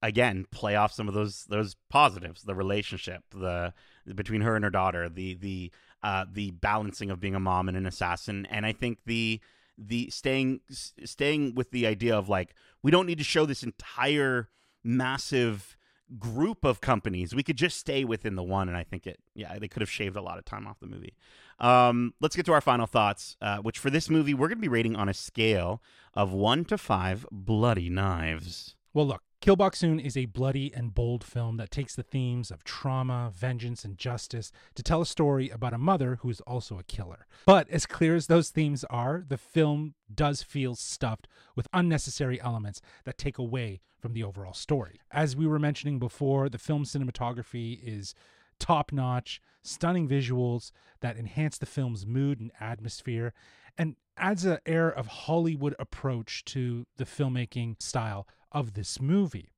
again 0.01 0.45
play 0.51 0.75
off 0.75 0.91
some 0.91 1.07
of 1.07 1.13
those 1.13 1.45
those 1.45 1.75
positives 1.89 2.43
the 2.43 2.53
relationship 2.55 3.23
the 3.33 3.73
between 4.13 4.41
her 4.41 4.55
and 4.55 4.65
her 4.65 4.69
daughter 4.69 5.07
the 5.07 5.33
the 5.35 5.71
uh 6.03 6.25
the 6.31 6.51
balancing 6.51 7.09
of 7.09 7.19
being 7.19 7.35
a 7.35 7.39
mom 7.39 7.67
and 7.67 7.77
an 7.77 7.85
assassin. 7.85 8.47
And 8.49 8.65
i 8.65 8.71
think 8.71 8.99
the 9.05 9.39
the 9.77 10.09
staying 10.09 10.61
staying 10.69 11.55
with 11.55 11.71
the 11.71 11.87
idea 11.87 12.15
of 12.15 12.29
like 12.29 12.53
we 12.81 12.91
don't 12.91 13.07
need 13.07 13.17
to 13.17 13.23
show 13.23 13.45
this 13.45 13.63
entire 13.63 14.49
massive 14.83 15.75
group 16.19 16.63
of 16.63 16.79
companies. 16.81 17.33
We 17.33 17.41
could 17.41 17.55
just 17.57 17.77
stay 17.77 18.03
within 18.03 18.35
the 18.35 18.43
one. 18.43 18.67
And 18.67 18.77
i 18.77 18.83
think 18.83 19.07
it 19.07 19.19
yeah 19.33 19.57
they 19.57 19.67
could 19.67 19.81
have 19.81 19.89
shaved 19.89 20.15
a 20.15 20.21
lot 20.21 20.37
of 20.37 20.45
time 20.45 20.67
off 20.67 20.79
the 20.79 20.87
movie. 20.87 21.15
Um, 21.59 22.13
let's 22.19 22.35
get 22.35 22.45
to 22.47 22.53
our 22.53 22.61
final 22.61 22.85
thoughts, 22.85 23.37
uh, 23.41 23.57
which 23.57 23.79
for 23.79 23.89
this 23.89 24.09
movie, 24.09 24.33
we're 24.33 24.47
going 24.47 24.57
to 24.57 24.61
be 24.61 24.67
rating 24.67 24.95
on 24.95 25.07
a 25.07 25.13
scale 25.13 25.81
of 26.13 26.33
one 26.33 26.65
to 26.65 26.77
five 26.77 27.25
bloody 27.31 27.89
knives. 27.89 28.75
Well, 28.93 29.07
look, 29.07 29.21
Kill 29.43 29.57
Soon 29.73 29.99
is 29.99 30.15
a 30.15 30.23
bloody 30.27 30.73
and 30.73 30.95
bold 30.95 31.21
film 31.21 31.57
that 31.57 31.69
takes 31.69 31.97
the 31.97 32.01
themes 32.01 32.49
of 32.49 32.63
trauma, 32.63 33.29
vengeance, 33.35 33.83
and 33.83 33.97
justice 33.97 34.53
to 34.73 34.81
tell 34.81 35.01
a 35.01 35.05
story 35.05 35.49
about 35.49 35.73
a 35.73 35.77
mother 35.77 36.19
who 36.21 36.29
is 36.29 36.39
also 36.47 36.79
a 36.79 36.83
killer. 36.83 37.27
But 37.45 37.69
as 37.69 37.85
clear 37.85 38.15
as 38.15 38.27
those 38.27 38.51
themes 38.51 38.85
are, 38.85 39.21
the 39.27 39.37
film 39.37 39.95
does 40.15 40.43
feel 40.43 40.75
stuffed 40.75 41.27
with 41.57 41.67
unnecessary 41.73 42.39
elements 42.39 42.79
that 43.03 43.17
take 43.17 43.37
away 43.37 43.81
from 43.99 44.13
the 44.13 44.23
overall 44.23 44.53
story. 44.53 45.01
As 45.11 45.35
we 45.35 45.45
were 45.45 45.59
mentioning 45.59 45.99
before, 45.99 46.47
the 46.47 46.57
film's 46.57 46.93
cinematography 46.93 47.81
is 47.83 48.15
top 48.59 48.93
notch, 48.93 49.41
stunning 49.61 50.07
visuals 50.07 50.71
that 51.01 51.17
enhance 51.17 51.57
the 51.57 51.65
film's 51.65 52.05
mood 52.05 52.39
and 52.39 52.51
atmosphere, 52.61 53.33
and 53.77 53.97
adds 54.15 54.45
an 54.45 54.59
air 54.65 54.87
of 54.87 55.07
Hollywood 55.07 55.75
approach 55.79 56.45
to 56.45 56.85
the 56.95 57.03
filmmaking 57.03 57.81
style 57.81 58.25
of 58.53 58.73
this 58.73 59.01
movie. 59.01 59.49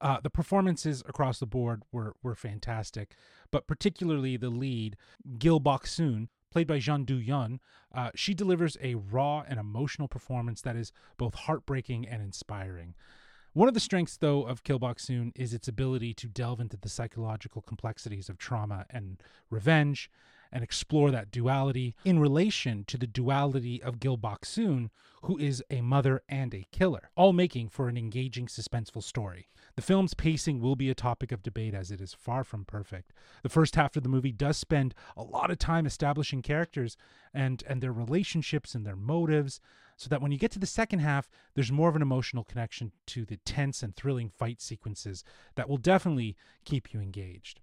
Uh, 0.00 0.20
the 0.20 0.30
performances 0.30 1.02
across 1.08 1.38
the 1.38 1.46
board 1.46 1.82
were 1.92 2.14
were 2.22 2.34
fantastic, 2.34 3.14
but 3.50 3.66
particularly 3.66 4.36
the 4.36 4.50
lead, 4.50 4.96
Gil 5.38 5.60
Bok-soon, 5.60 6.28
played 6.50 6.66
by 6.66 6.78
Jeon 6.78 7.04
Do 7.04 7.20
Yeon, 7.20 7.58
uh, 7.94 8.10
she 8.14 8.34
delivers 8.34 8.76
a 8.82 8.94
raw 8.94 9.44
and 9.48 9.58
emotional 9.58 10.08
performance 10.08 10.60
that 10.62 10.76
is 10.76 10.92
both 11.16 11.34
heartbreaking 11.34 12.06
and 12.06 12.22
inspiring. 12.22 12.94
One 13.54 13.66
of 13.66 13.74
the 13.74 13.80
strengths, 13.80 14.16
though, 14.16 14.44
of 14.44 14.62
Kill 14.62 14.80
Soon 14.98 15.32
is 15.34 15.52
its 15.52 15.68
ability 15.68 16.14
to 16.14 16.28
delve 16.28 16.60
into 16.60 16.76
the 16.76 16.88
psychological 16.88 17.62
complexities 17.62 18.28
of 18.28 18.38
trauma 18.38 18.86
and 18.90 19.20
revenge, 19.50 20.10
and 20.52 20.64
explore 20.64 21.10
that 21.10 21.30
duality 21.30 21.94
in 22.04 22.18
relation 22.18 22.84
to 22.86 22.96
the 22.96 23.06
duality 23.06 23.82
of 23.82 24.00
Gil 24.00 24.16
Boksoon, 24.16 24.90
who 25.22 25.36
is 25.38 25.62
a 25.70 25.80
mother 25.80 26.22
and 26.28 26.54
a 26.54 26.66
killer, 26.72 27.10
all 27.16 27.32
making 27.32 27.68
for 27.68 27.88
an 27.88 27.96
engaging, 27.96 28.46
suspenseful 28.46 29.02
story. 29.02 29.48
The 29.76 29.82
film's 29.82 30.14
pacing 30.14 30.60
will 30.60 30.76
be 30.76 30.90
a 30.90 30.94
topic 30.94 31.32
of 31.32 31.42
debate 31.42 31.74
as 31.74 31.90
it 31.90 32.00
is 32.00 32.14
far 32.14 32.44
from 32.44 32.64
perfect. 32.64 33.12
The 33.42 33.48
first 33.48 33.76
half 33.76 33.96
of 33.96 34.02
the 34.02 34.08
movie 34.08 34.32
does 34.32 34.56
spend 34.56 34.94
a 35.16 35.22
lot 35.22 35.50
of 35.50 35.58
time 35.58 35.86
establishing 35.86 36.42
characters 36.42 36.96
and, 37.32 37.62
and 37.68 37.80
their 37.80 37.92
relationships 37.92 38.74
and 38.74 38.86
their 38.86 38.96
motives, 38.96 39.60
so 39.96 40.08
that 40.08 40.22
when 40.22 40.30
you 40.30 40.38
get 40.38 40.52
to 40.52 40.60
the 40.60 40.66
second 40.66 41.00
half, 41.00 41.28
there's 41.54 41.72
more 41.72 41.88
of 41.88 41.96
an 41.96 42.02
emotional 42.02 42.44
connection 42.44 42.92
to 43.06 43.24
the 43.24 43.38
tense 43.38 43.82
and 43.82 43.96
thrilling 43.96 44.30
fight 44.30 44.60
sequences 44.60 45.24
that 45.56 45.68
will 45.68 45.76
definitely 45.76 46.36
keep 46.64 46.94
you 46.94 47.00
engaged. 47.00 47.60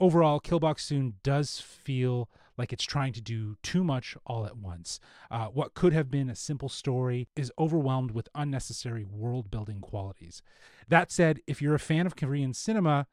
Overall, 0.00 0.40
Kill 0.40 0.60
Boksoon 0.60 1.14
does 1.22 1.60
feel 1.60 2.28
like 2.56 2.72
it's 2.72 2.84
trying 2.84 3.12
to 3.12 3.20
do 3.20 3.56
too 3.62 3.84
much 3.84 4.16
all 4.26 4.46
at 4.46 4.56
once. 4.56 5.00
Uh, 5.30 5.46
what 5.46 5.74
could 5.74 5.92
have 5.92 6.10
been 6.10 6.30
a 6.30 6.36
simple 6.36 6.68
story 6.68 7.28
is 7.36 7.52
overwhelmed 7.58 8.12
with 8.12 8.28
unnecessary 8.34 9.04
world 9.04 9.50
building 9.50 9.80
qualities. 9.80 10.42
That 10.88 11.10
said, 11.10 11.40
if 11.46 11.60
you're 11.60 11.74
a 11.74 11.80
fan 11.80 12.06
of 12.06 12.16
Korean 12.16 12.54
cinema, 12.54 13.06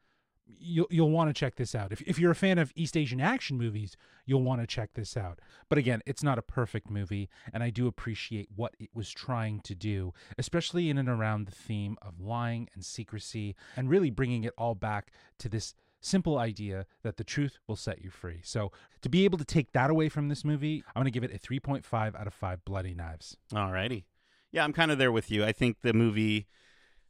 you'll 0.46 0.86
you'll 0.90 1.10
want 1.10 1.28
to 1.28 1.34
check 1.34 1.56
this 1.56 1.74
out. 1.74 1.92
If 1.92 2.02
if 2.02 2.18
you're 2.18 2.32
a 2.32 2.36
fan 2.36 2.58
of 2.58 2.72
East 2.74 2.96
Asian 2.96 3.20
action 3.20 3.56
movies, 3.56 3.96
you'll 4.26 4.42
want 4.42 4.60
to 4.60 4.66
check 4.66 4.90
this 4.94 5.16
out. 5.16 5.40
But 5.68 5.78
again, 5.78 6.02
it's 6.06 6.22
not 6.22 6.38
a 6.38 6.42
perfect 6.42 6.90
movie, 6.90 7.28
and 7.52 7.62
I 7.62 7.70
do 7.70 7.86
appreciate 7.86 8.48
what 8.54 8.74
it 8.78 8.90
was 8.92 9.10
trying 9.10 9.60
to 9.60 9.74
do, 9.74 10.12
especially 10.38 10.90
in 10.90 10.98
and 10.98 11.08
around 11.08 11.46
the 11.46 11.52
theme 11.52 11.96
of 12.02 12.20
lying 12.20 12.68
and 12.74 12.84
secrecy, 12.84 13.54
and 13.76 13.88
really 13.88 14.10
bringing 14.10 14.44
it 14.44 14.54
all 14.58 14.74
back 14.74 15.12
to 15.38 15.48
this 15.48 15.74
simple 16.02 16.38
idea 16.38 16.84
that 17.02 17.16
the 17.16 17.24
truth 17.24 17.58
will 17.66 17.76
set 17.76 18.02
you 18.02 18.10
free. 18.10 18.40
So 18.42 18.70
to 19.00 19.08
be 19.08 19.24
able 19.24 19.38
to 19.38 19.44
take 19.44 19.72
that 19.72 19.88
away 19.88 20.08
from 20.08 20.28
this 20.28 20.44
movie, 20.44 20.84
I'm 20.88 21.02
going 21.02 21.12
to 21.12 21.18
give 21.18 21.24
it 21.24 21.34
a 21.34 21.38
3.5 21.38 22.14
out 22.14 22.26
of 22.26 22.34
5 22.34 22.64
bloody 22.64 22.94
knives. 22.94 23.36
Alrighty. 23.52 24.04
Yeah, 24.50 24.64
I'm 24.64 24.74
kind 24.74 24.90
of 24.90 24.98
there 24.98 25.12
with 25.12 25.30
you. 25.30 25.44
I 25.44 25.52
think 25.52 25.80
the 25.80 25.94
movie 25.94 26.46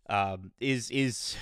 um, 0.09 0.53
is 0.61 0.91
is 0.91 1.37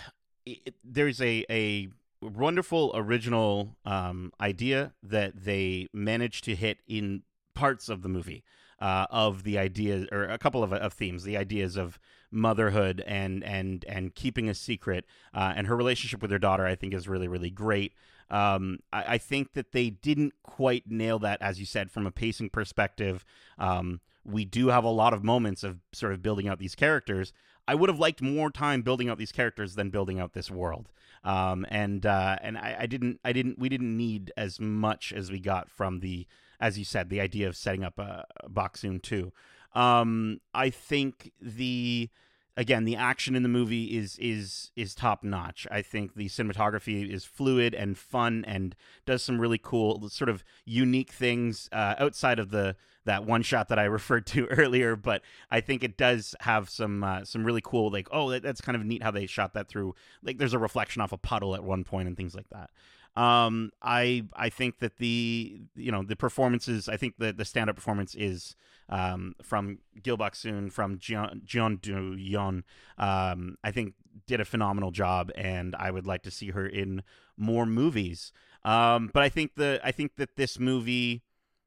it, 0.47 0.75
there's 0.83 1.21
a 1.21 1.45
a 1.51 1.89
wonderful 2.23 2.93
original 2.95 3.77
um, 3.85 4.33
idea 4.41 4.93
that 5.03 5.45
they 5.45 5.89
managed 5.93 6.45
to 6.45 6.55
hit 6.55 6.79
in 6.87 7.23
parts 7.55 7.89
of 7.89 8.03
the 8.03 8.09
movie 8.09 8.43
uh, 8.81 9.07
of 9.11 9.43
the 9.45 9.59
ideas 9.59 10.07
or 10.11 10.25
a 10.25 10.38
couple 10.38 10.62
of, 10.62 10.73
of 10.73 10.93
themes 10.93 11.25
the 11.25 11.37
ideas 11.37 11.77
of 11.77 11.99
motherhood 12.31 13.03
and 13.07 13.43
and 13.45 13.85
and 13.88 14.14
keeping 14.14 14.49
a 14.49 14.55
secret 14.55 15.05
uh, 15.35 15.53
and 15.57 15.66
her 15.66 15.77
relationship 15.77 16.23
with 16.23 16.31
her 16.31 16.38
daughter 16.38 16.64
i 16.66 16.75
think 16.75 16.95
is 16.95 17.09
really 17.09 17.29
really 17.29 17.51
great. 17.51 17.93
Um, 18.31 18.79
I, 18.93 19.14
I, 19.14 19.19
think 19.19 19.55
that 19.55 19.73
they 19.73 19.90
didn't 19.90 20.35
quite 20.45 20.88
nail 20.88 21.19
that 21.19 21.43
as 21.43 21.59
you 21.59 21.66
said 21.66 21.90
from 21.90 22.07
a 22.07 22.12
pacing 22.12 22.51
perspective. 22.51 23.25
Um, 23.59 24.01
we 24.25 24.45
do 24.45 24.69
have 24.69 24.85
a 24.85 24.88
lot 24.88 25.12
of 25.12 25.25
moments 25.25 25.64
of 25.64 25.79
sort 25.93 26.12
of 26.12 26.23
building 26.23 26.47
out 26.47 26.61
these 26.61 26.77
characters. 26.77 27.33
I 27.66 27.75
would 27.75 27.88
have 27.88 27.99
liked 27.99 28.23
more 28.23 28.51
time 28.51 28.83
building 28.83 29.09
out 29.09 29.19
these 29.19 29.33
characters 29.33 29.75
than 29.75 29.90
building 29.90 30.21
out 30.21 30.33
this 30.33 30.51
world. 30.51 30.88
Um, 31.23 31.66
and 31.69 32.07
uh, 32.07 32.37
and 32.40 32.57
I, 32.57 32.77
I, 32.81 32.87
didn't 32.87 33.21
I 33.25 33.33
didn't 33.33 33.59
we 33.59 33.69
didn't 33.69 33.97
need 33.97 34.33
as 34.37 34.59
much 34.59 35.12
as 35.12 35.31
we 35.31 35.38
got 35.38 35.69
from 35.71 36.01
the 36.01 36.27
as 36.61 36.79
you 36.79 36.85
said 36.85 37.09
the 37.09 37.20
idea 37.20 37.49
of 37.49 37.57
setting 37.57 37.83
up 37.83 37.99
a, 37.99 38.25
a 38.40 38.49
Boksoon 38.49 39.03
two. 39.03 39.33
Um, 39.73 40.40
I 40.53 40.70
think 40.70 41.33
the 41.40 42.11
again 42.57 42.85
the 42.85 42.96
action 42.96 43.35
in 43.35 43.42
the 43.42 43.49
movie 43.49 43.96
is 43.96 44.18
is 44.18 44.70
is 44.77 44.94
top 44.94 45.25
notch. 45.25 45.66
I 45.70 45.83
think 45.83 46.14
the 46.14 46.29
cinematography 46.29 47.11
is 47.11 47.25
fluid 47.25 47.75
and 47.75 47.96
fun 47.96 48.44
and 48.46 48.75
does 49.07 49.23
some 49.23 49.40
really 49.40 49.59
cool 49.59 50.09
sort 50.11 50.29
of 50.29 50.44
unique 50.64 51.11
things 51.11 51.68
uh, 51.73 51.94
outside 51.99 52.38
of 52.38 52.51
the 52.51 52.77
that 53.07 53.25
one 53.25 53.42
shot 53.42 53.68
that 53.68 53.79
I 53.79 53.85
referred 53.99 54.27
to 54.29 54.46
earlier, 54.46 54.94
but 54.96 55.23
I 55.51 55.61
think 55.61 55.83
it 55.83 55.96
does 55.96 56.35
have 56.40 56.68
some 56.68 57.03
uh, 57.03 57.25
some 57.25 57.44
really 57.44 57.62
cool 57.62 57.90
like 57.90 58.09
oh 58.12 58.31
that, 58.31 58.42
that's 58.42 58.61
kind 58.61 58.77
of 58.77 58.85
neat 58.85 59.03
how 59.03 59.11
they 59.11 59.27
shot 59.27 59.55
that 59.55 59.68
through 59.68 59.94
like 60.23 60.38
there's 60.38 60.55
a 60.55 60.59
reflection 60.59 61.01
off 61.01 61.12
a 61.12 61.18
puddle 61.18 61.55
at 61.55 61.64
one 61.64 61.85
point 61.85 62.09
and 62.09 62.16
things 62.16 62.35
like 62.35 62.51
that. 62.51 62.70
Um, 63.16 63.70
I 63.83 64.25
I 64.35 64.51
think 64.51 64.79
that 64.79 64.99
the 64.99 65.62
you 65.75 65.90
know 65.90 66.03
the 66.03 66.16
performances 66.16 66.88
I 66.88 66.96
think 66.96 67.14
the 67.18 67.33
the 67.33 67.44
stand 67.44 67.68
up 67.68 67.77
performance 67.77 68.14
is 68.14 68.55
um, 68.88 69.35
from 69.42 69.79
Gil 70.03 70.16
Boksoon 70.16 70.73
from 70.73 70.99
Jeon 70.99 71.81
Do 71.81 72.16
Yeon 72.16 72.62
um, 72.99 73.57
I 73.64 73.73
think 73.73 73.94
did 74.27 74.40
a 74.40 74.44
phenomenal 74.44 74.90
job 74.90 75.31
and 75.35 75.75
I 75.75 75.90
would 75.90 76.07
like 76.07 76.23
to 76.23 76.31
see 76.31 76.51
her 76.51 76.66
in 76.66 77.03
more 77.37 77.66
movies. 77.66 78.33
Um, 78.64 79.11
but 79.12 79.23
I 79.23 79.29
think 79.29 79.55
the 79.57 79.81
I 79.83 79.90
think 79.90 80.16
that 80.16 80.37
this 80.37 80.59
movie 80.59 81.23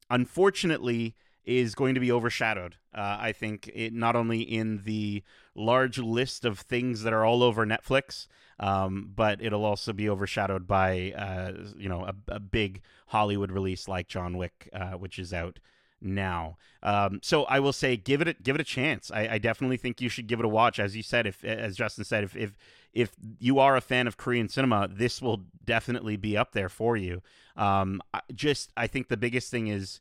unfortunately 0.09 1.15
is 1.45 1.75
going 1.75 1.93
to 1.93 1.99
be 1.99 2.11
overshadowed. 2.11 2.75
Uh, 2.93 3.17
I 3.19 3.31
think 3.31 3.69
it 3.73 3.93
not 3.93 4.15
only 4.15 4.41
in 4.41 4.83
the 4.83 5.23
large 5.55 5.97
list 5.97 6.45
of 6.45 6.59
things 6.59 7.03
that 7.03 7.13
are 7.13 7.25
all 7.25 7.43
over 7.43 7.65
Netflix, 7.65 8.27
um, 8.59 9.11
but 9.15 9.41
it'll 9.41 9.65
also 9.65 9.93
be 9.93 10.09
overshadowed 10.09 10.67
by 10.67 11.11
uh, 11.11 11.53
you 11.77 11.89
know 11.89 12.05
a, 12.05 12.15
a, 12.27 12.39
big 12.39 12.81
Hollywood 13.07 13.51
release 13.51 13.87
like 13.87 14.07
John 14.07 14.37
Wick, 14.37 14.69
uh, 14.73 14.91
which 14.91 15.17
is 15.19 15.33
out 15.33 15.59
now. 16.01 16.57
Um, 16.81 17.19
so 17.23 17.45
I 17.45 17.59
will 17.59 17.73
say, 17.73 17.97
give 17.97 18.21
it 18.21 18.27
a, 18.27 18.33
give 18.33 18.55
it 18.55 18.61
a 18.61 18.65
chance. 18.65 19.09
I, 19.11 19.27
I, 19.27 19.37
definitely 19.37 19.77
think 19.77 20.01
you 20.01 20.09
should 20.09 20.27
give 20.27 20.39
it 20.39 20.45
a 20.45 20.49
watch. 20.49 20.79
As 20.79 20.95
you 20.95 21.03
said, 21.03 21.25
if 21.25 21.43
as 21.43 21.75
Justin 21.75 22.03
said, 22.03 22.23
if 22.23 22.35
if 22.35 22.55
if 22.93 23.11
you 23.39 23.59
are 23.59 23.75
a 23.75 23.81
fan 23.81 24.05
of 24.05 24.17
Korean 24.17 24.49
cinema, 24.49 24.87
this 24.91 25.21
will 25.21 25.41
definitely 25.65 26.15
be 26.15 26.37
up 26.37 26.51
there 26.51 26.69
for 26.69 26.95
you. 26.95 27.21
Um, 27.55 28.01
just 28.33 28.71
I 28.77 28.87
think 28.87 29.07
the 29.07 29.17
biggest 29.17 29.49
thing 29.49 29.67
is 29.67 29.99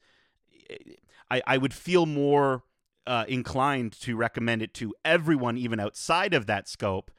I, 1.32 1.42
I 1.46 1.56
would 1.56 1.72
feel 1.72 2.04
more 2.04 2.62
uh, 3.06 3.24
inclined 3.26 3.92
to 4.00 4.16
recommend 4.16 4.60
it 4.60 4.74
to 4.74 4.94
everyone, 5.02 5.56
even 5.56 5.80
outside 5.80 6.34
of 6.34 6.44
that 6.46 6.68
scope, 6.68 7.10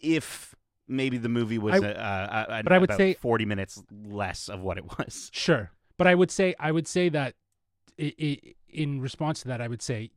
if 0.00 0.54
maybe 0.86 1.18
the 1.18 1.28
movie 1.28 1.58
was 1.58 1.82
I, 1.82 1.88
uh, 1.88 1.90
uh, 1.90 2.62
but 2.62 2.72
I 2.72 2.78
would 2.78 2.92
say 2.92 3.14
40 3.14 3.46
minutes 3.46 3.82
less 4.06 4.48
of 4.48 4.60
what 4.60 4.78
it 4.78 4.84
was. 4.98 5.30
Sure. 5.34 5.72
But 5.96 6.06
I 6.06 6.14
would 6.14 6.30
say 6.30 6.54
I 6.58 6.72
would 6.72 6.88
say 6.88 7.08
that 7.08 7.34
it, 7.96 8.14
it, 8.18 8.56
in 8.68 9.00
response 9.00 9.42
to 9.42 9.48
that, 9.48 9.60
I 9.60 9.68
would 9.68 9.82
say 9.82 10.10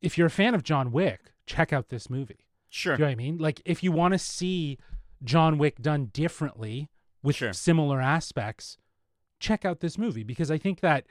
if 0.00 0.16
you're 0.16 0.28
a 0.28 0.30
fan 0.30 0.54
of 0.54 0.62
John 0.62 0.92
Wick, 0.92 1.32
check 1.46 1.72
out 1.72 1.88
this 1.90 2.08
movie. 2.08 2.46
Sure. 2.70 2.96
Do 2.96 3.02
you 3.02 3.04
know 3.04 3.08
what 3.08 3.12
I 3.12 3.16
mean? 3.16 3.38
Like 3.38 3.60
if 3.64 3.82
you 3.82 3.92
want 3.92 4.12
to 4.12 4.18
see 4.18 4.78
John 5.22 5.58
Wick 5.58 5.82
done 5.82 6.06
differently 6.06 6.88
with 7.22 7.36
sure. 7.36 7.52
similar 7.52 8.00
aspects, 8.00 8.78
check 9.40 9.64
out 9.64 9.80
this 9.80 9.98
movie 9.98 10.22
because 10.22 10.50
I 10.50 10.56
think 10.56 10.80
that 10.80 11.06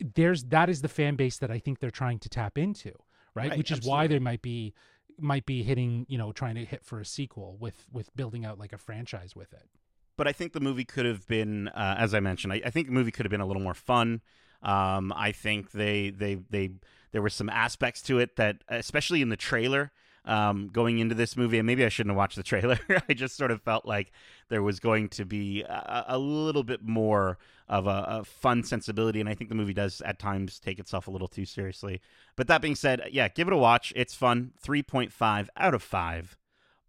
there's 0.00 0.44
that 0.44 0.68
is 0.68 0.82
the 0.82 0.88
fan 0.88 1.16
base 1.16 1.38
that 1.38 1.50
I 1.50 1.58
think 1.58 1.78
they're 1.78 1.90
trying 1.90 2.18
to 2.20 2.28
tap 2.28 2.58
into, 2.58 2.92
right? 3.34 3.50
right 3.50 3.58
Which 3.58 3.70
is 3.70 3.78
absolutely. 3.78 3.90
why 3.90 4.06
they 4.06 4.18
might 4.18 4.42
be 4.42 4.74
might 5.18 5.46
be 5.46 5.62
hitting, 5.62 6.06
you 6.08 6.18
know, 6.18 6.32
trying 6.32 6.54
to 6.54 6.64
hit 6.64 6.84
for 6.84 7.00
a 7.00 7.04
sequel 7.04 7.56
with 7.60 7.86
with 7.92 8.14
building 8.16 8.44
out 8.44 8.58
like 8.58 8.72
a 8.72 8.78
franchise 8.78 9.36
with 9.36 9.52
it. 9.52 9.68
But 10.16 10.26
I 10.26 10.32
think 10.32 10.52
the 10.52 10.60
movie 10.60 10.84
could 10.84 11.06
have 11.06 11.26
been, 11.26 11.68
uh, 11.68 11.96
as 11.98 12.14
I 12.14 12.20
mentioned, 12.20 12.52
I, 12.52 12.60
I, 12.66 12.70
think 12.70 12.88
the 12.88 12.92
movie 12.92 13.10
could 13.10 13.24
have 13.24 13.30
been 13.30 13.40
a 13.40 13.46
little 13.46 13.62
more 13.62 13.72
fun. 13.72 14.20
Um, 14.62 15.14
I 15.16 15.32
think 15.32 15.70
they 15.72 16.10
they 16.10 16.34
they 16.50 16.72
there 17.12 17.22
were 17.22 17.30
some 17.30 17.48
aspects 17.48 18.02
to 18.02 18.18
it 18.18 18.36
that, 18.36 18.62
especially 18.68 19.22
in 19.22 19.30
the 19.30 19.36
trailer, 19.36 19.92
um, 20.24 20.68
going 20.72 20.98
into 20.98 21.14
this 21.14 21.36
movie, 21.36 21.58
and 21.58 21.66
maybe 21.66 21.84
I 21.84 21.88
shouldn't 21.88 22.12
have 22.12 22.16
watched 22.18 22.36
the 22.36 22.42
trailer. 22.42 22.78
I 23.08 23.14
just 23.14 23.36
sort 23.36 23.50
of 23.50 23.62
felt 23.62 23.86
like 23.86 24.12
there 24.48 24.62
was 24.62 24.80
going 24.80 25.08
to 25.10 25.24
be 25.24 25.62
a, 25.62 26.04
a 26.08 26.18
little 26.18 26.62
bit 26.62 26.82
more 26.82 27.38
of 27.68 27.86
a, 27.86 28.04
a, 28.08 28.24
fun 28.24 28.62
sensibility, 28.62 29.20
and 29.20 29.28
I 29.28 29.34
think 29.34 29.48
the 29.48 29.56
movie 29.56 29.72
does 29.72 30.00
at 30.02 30.18
times 30.18 30.58
take 30.58 30.78
itself 30.78 31.06
a 31.06 31.10
little 31.10 31.28
too 31.28 31.44
seriously. 31.44 32.00
But 32.36 32.48
that 32.48 32.60
being 32.62 32.74
said, 32.74 33.02
yeah, 33.10 33.28
give 33.28 33.46
it 33.46 33.54
a 33.54 33.56
watch. 33.56 33.92
It's 33.96 34.14
fun. 34.14 34.52
Three 34.60 34.82
point 34.82 35.12
five 35.12 35.48
out 35.56 35.74
of 35.74 35.82
five. 35.82 36.36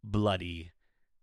Bloody 0.04 0.72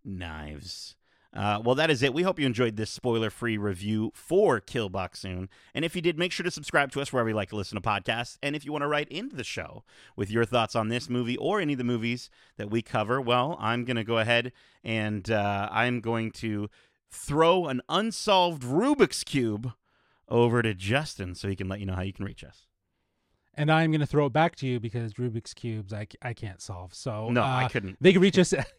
knives. 0.04 0.94
Uh, 1.34 1.60
well, 1.62 1.74
that 1.74 1.90
is 1.90 2.02
it. 2.02 2.14
We 2.14 2.22
hope 2.22 2.38
you 2.38 2.46
enjoyed 2.46 2.76
this 2.76 2.90
spoiler 2.90 3.28
free 3.28 3.58
review 3.58 4.12
for 4.14 4.60
Kill 4.60 4.90
Soon. 5.12 5.48
And 5.74 5.84
if 5.84 5.94
you 5.94 6.00
did, 6.00 6.18
make 6.18 6.32
sure 6.32 6.44
to 6.44 6.50
subscribe 6.50 6.90
to 6.92 7.00
us 7.00 7.12
wherever 7.12 7.28
you 7.28 7.34
like 7.34 7.50
to 7.50 7.56
listen 7.56 7.80
to 7.80 7.86
podcasts. 7.86 8.38
And 8.42 8.56
if 8.56 8.64
you 8.64 8.72
want 8.72 8.82
to 8.82 8.88
write 8.88 9.08
into 9.08 9.36
the 9.36 9.44
show 9.44 9.84
with 10.16 10.30
your 10.30 10.46
thoughts 10.46 10.74
on 10.74 10.88
this 10.88 11.10
movie 11.10 11.36
or 11.36 11.60
any 11.60 11.74
of 11.74 11.78
the 11.78 11.84
movies 11.84 12.30
that 12.56 12.70
we 12.70 12.80
cover, 12.80 13.20
well, 13.20 13.56
I'm 13.60 13.84
going 13.84 13.96
to 13.96 14.04
go 14.04 14.18
ahead 14.18 14.52
and 14.82 15.30
uh, 15.30 15.68
I'm 15.70 16.00
going 16.00 16.30
to 16.32 16.70
throw 17.10 17.66
an 17.66 17.82
unsolved 17.88 18.62
Rubik's 18.62 19.22
Cube 19.22 19.72
over 20.28 20.62
to 20.62 20.74
Justin 20.74 21.34
so 21.34 21.48
he 21.48 21.56
can 21.56 21.68
let 21.68 21.80
you 21.80 21.86
know 21.86 21.94
how 21.94 22.02
you 22.02 22.12
can 22.12 22.24
reach 22.24 22.44
us 22.44 22.67
and 23.58 23.72
I'm 23.72 23.90
going 23.90 24.00
to 24.00 24.06
throw 24.06 24.26
it 24.26 24.32
back 24.32 24.54
to 24.56 24.66
you 24.66 24.78
because 24.78 25.14
Rubik's 25.14 25.52
cubes 25.52 25.92
I, 25.92 26.06
I 26.22 26.32
can't 26.32 26.62
solve. 26.62 26.94
So 26.94 27.28
no, 27.28 27.42
uh, 27.42 27.46
I 27.46 27.68
couldn't. 27.68 27.98
They 28.00 28.12
can 28.12 28.22
reach 28.22 28.38
us. 28.38 28.52
At 28.52 28.70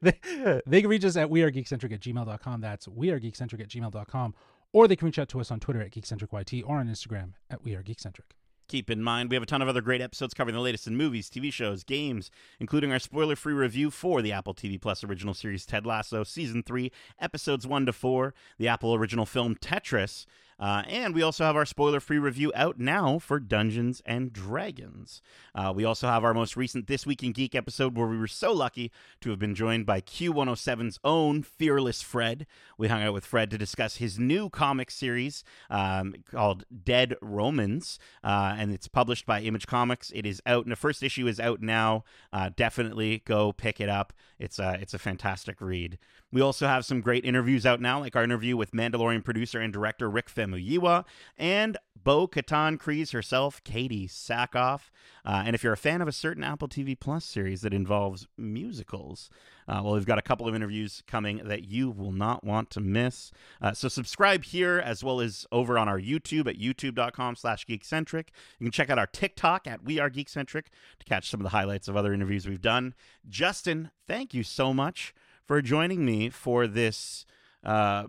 they, 0.00 0.18
they 0.66 0.80
can 0.80 0.88
reach 0.88 1.04
us 1.04 1.16
at 1.16 1.28
wearegeekcentric 1.28 1.92
at 1.92 2.00
gmail.com. 2.00 2.60
That's 2.60 2.86
wearegeekcentric 2.86 3.60
at 3.60 3.68
gmail.com. 3.68 4.34
Or 4.72 4.86
they 4.86 4.94
can 4.94 5.06
reach 5.06 5.18
out 5.18 5.28
to 5.30 5.40
us 5.40 5.50
on 5.50 5.58
Twitter 5.58 5.82
at 5.82 5.90
geekcentricyt 5.90 6.62
or 6.64 6.76
on 6.76 6.88
Instagram 6.88 7.32
at 7.50 7.64
wearegeekcentric. 7.64 8.32
Keep 8.68 8.88
in 8.88 9.02
mind, 9.02 9.30
we 9.30 9.34
have 9.34 9.42
a 9.42 9.46
ton 9.46 9.62
of 9.62 9.68
other 9.68 9.80
great 9.80 10.00
episodes 10.00 10.32
covering 10.32 10.54
the 10.54 10.60
latest 10.60 10.86
in 10.86 10.96
movies, 10.96 11.28
TV 11.28 11.52
shows, 11.52 11.82
games, 11.82 12.30
including 12.60 12.92
our 12.92 13.00
spoiler 13.00 13.34
free 13.34 13.52
review 13.52 13.90
for 13.90 14.22
the 14.22 14.30
Apple 14.30 14.54
TV 14.54 14.80
Plus 14.80 15.02
original 15.02 15.34
series 15.34 15.66
Ted 15.66 15.84
Lasso, 15.84 16.22
Season 16.22 16.62
3, 16.62 16.92
Episodes 17.18 17.66
1 17.66 17.86
to 17.86 17.92
4, 17.92 18.32
the 18.58 18.68
Apple 18.68 18.94
original 18.94 19.26
film 19.26 19.56
Tetris, 19.56 20.24
uh, 20.60 20.82
and 20.86 21.14
we 21.14 21.22
also 21.22 21.44
have 21.44 21.56
our 21.56 21.64
spoiler 21.64 22.00
free 22.00 22.18
review 22.18 22.52
out 22.54 22.78
now 22.78 23.18
for 23.18 23.40
Dungeons 23.40 24.02
and 24.04 24.32
Dragons. 24.32 25.22
Uh, 25.54 25.72
we 25.74 25.84
also 25.84 26.06
have 26.06 26.22
our 26.22 26.34
most 26.34 26.56
recent 26.56 26.86
This 26.86 27.06
Week 27.06 27.22
in 27.22 27.32
Geek 27.32 27.54
episode 27.54 27.96
where 27.96 28.06
we 28.06 28.18
were 28.18 28.26
so 28.26 28.52
lucky 28.52 28.92
to 29.22 29.30
have 29.30 29.38
been 29.38 29.54
joined 29.54 29.86
by 29.86 30.02
Q107's 30.02 30.98
own 31.02 31.42
Fearless 31.42 32.02
Fred. 32.02 32.46
We 32.76 32.88
hung 32.88 33.02
out 33.02 33.14
with 33.14 33.24
Fred 33.24 33.50
to 33.50 33.58
discuss 33.58 33.96
his 33.96 34.18
new 34.18 34.50
comic 34.50 34.90
series 34.90 35.42
um, 35.70 36.14
called 36.30 36.64
Dead 36.84 37.14
Romans, 37.22 37.98
uh, 38.22 38.54
and 38.58 38.70
it's 38.70 38.88
published 38.88 39.24
by 39.24 39.40
Image 39.40 39.66
Comics. 39.66 40.12
It 40.14 40.26
is 40.26 40.42
out, 40.44 40.64
and 40.64 40.72
the 40.72 40.76
first 40.76 41.02
issue 41.02 41.26
is 41.26 41.40
out 41.40 41.62
now. 41.62 42.04
Uh, 42.32 42.50
definitely 42.54 43.22
go 43.24 43.52
pick 43.52 43.80
it 43.80 43.88
up. 43.88 44.12
It's 44.38 44.58
a, 44.58 44.78
it's 44.80 44.94
a 44.94 44.98
fantastic 44.98 45.60
read. 45.60 45.98
We 46.32 46.40
also 46.40 46.66
have 46.66 46.84
some 46.84 47.00
great 47.00 47.24
interviews 47.24 47.66
out 47.66 47.80
now, 47.80 48.00
like 48.00 48.14
our 48.14 48.22
interview 48.22 48.56
with 48.56 48.70
Mandalorian 48.70 49.24
producer 49.24 49.60
and 49.60 49.72
director 49.72 50.08
Rick 50.08 50.32
Famuyiwa 50.32 51.04
and 51.36 51.76
Bo 52.02 52.28
Katan 52.28 52.78
Kryze 52.78 53.12
herself, 53.12 53.62
Katee 53.64 54.08
Sackhoff. 54.08 54.90
Uh, 55.24 55.42
and 55.44 55.54
if 55.54 55.62
you're 55.62 55.72
a 55.72 55.76
fan 55.76 56.00
of 56.00 56.08
a 56.08 56.12
certain 56.12 56.44
Apple 56.44 56.68
TV 56.68 56.98
Plus 56.98 57.24
series 57.24 57.62
that 57.62 57.74
involves 57.74 58.26
musicals, 58.38 59.28
uh, 59.68 59.80
well, 59.84 59.94
we've 59.94 60.06
got 60.06 60.18
a 60.18 60.22
couple 60.22 60.48
of 60.48 60.54
interviews 60.54 61.02
coming 61.06 61.42
that 61.44 61.64
you 61.64 61.90
will 61.90 62.12
not 62.12 62.44
want 62.44 62.70
to 62.70 62.80
miss. 62.80 63.32
Uh, 63.60 63.72
so 63.72 63.88
subscribe 63.88 64.44
here 64.44 64.78
as 64.78 65.04
well 65.04 65.20
as 65.20 65.46
over 65.52 65.76
on 65.78 65.88
our 65.88 66.00
YouTube 66.00 66.48
at 66.48 66.58
youtube.com 66.58 67.36
slash 67.36 67.66
geekcentric. 67.66 68.28
You 68.58 68.66
can 68.66 68.72
check 68.72 68.88
out 68.88 68.98
our 68.98 69.06
TikTok 69.06 69.66
at 69.66 69.84
We 69.84 69.98
Are 69.98 70.10
Geekcentric 70.10 70.66
to 71.00 71.06
catch 71.06 71.28
some 71.28 71.40
of 71.40 71.44
the 71.44 71.50
highlights 71.50 71.88
of 71.88 71.96
other 71.96 72.14
interviews 72.14 72.48
we've 72.48 72.62
done. 72.62 72.94
Justin, 73.28 73.90
thank 74.06 74.32
you 74.32 74.42
so 74.42 74.72
much 74.72 75.12
for 75.50 75.60
joining 75.60 76.04
me 76.04 76.30
for 76.30 76.68
this 76.68 77.26
uh, 77.64 78.04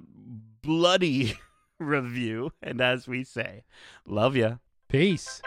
bloody 0.61 1.39
review. 1.79 2.51
And 2.61 2.79
as 2.79 3.07
we 3.07 3.23
say, 3.23 3.63
love 4.05 4.35
ya. 4.35 4.57
Peace. 4.87 5.41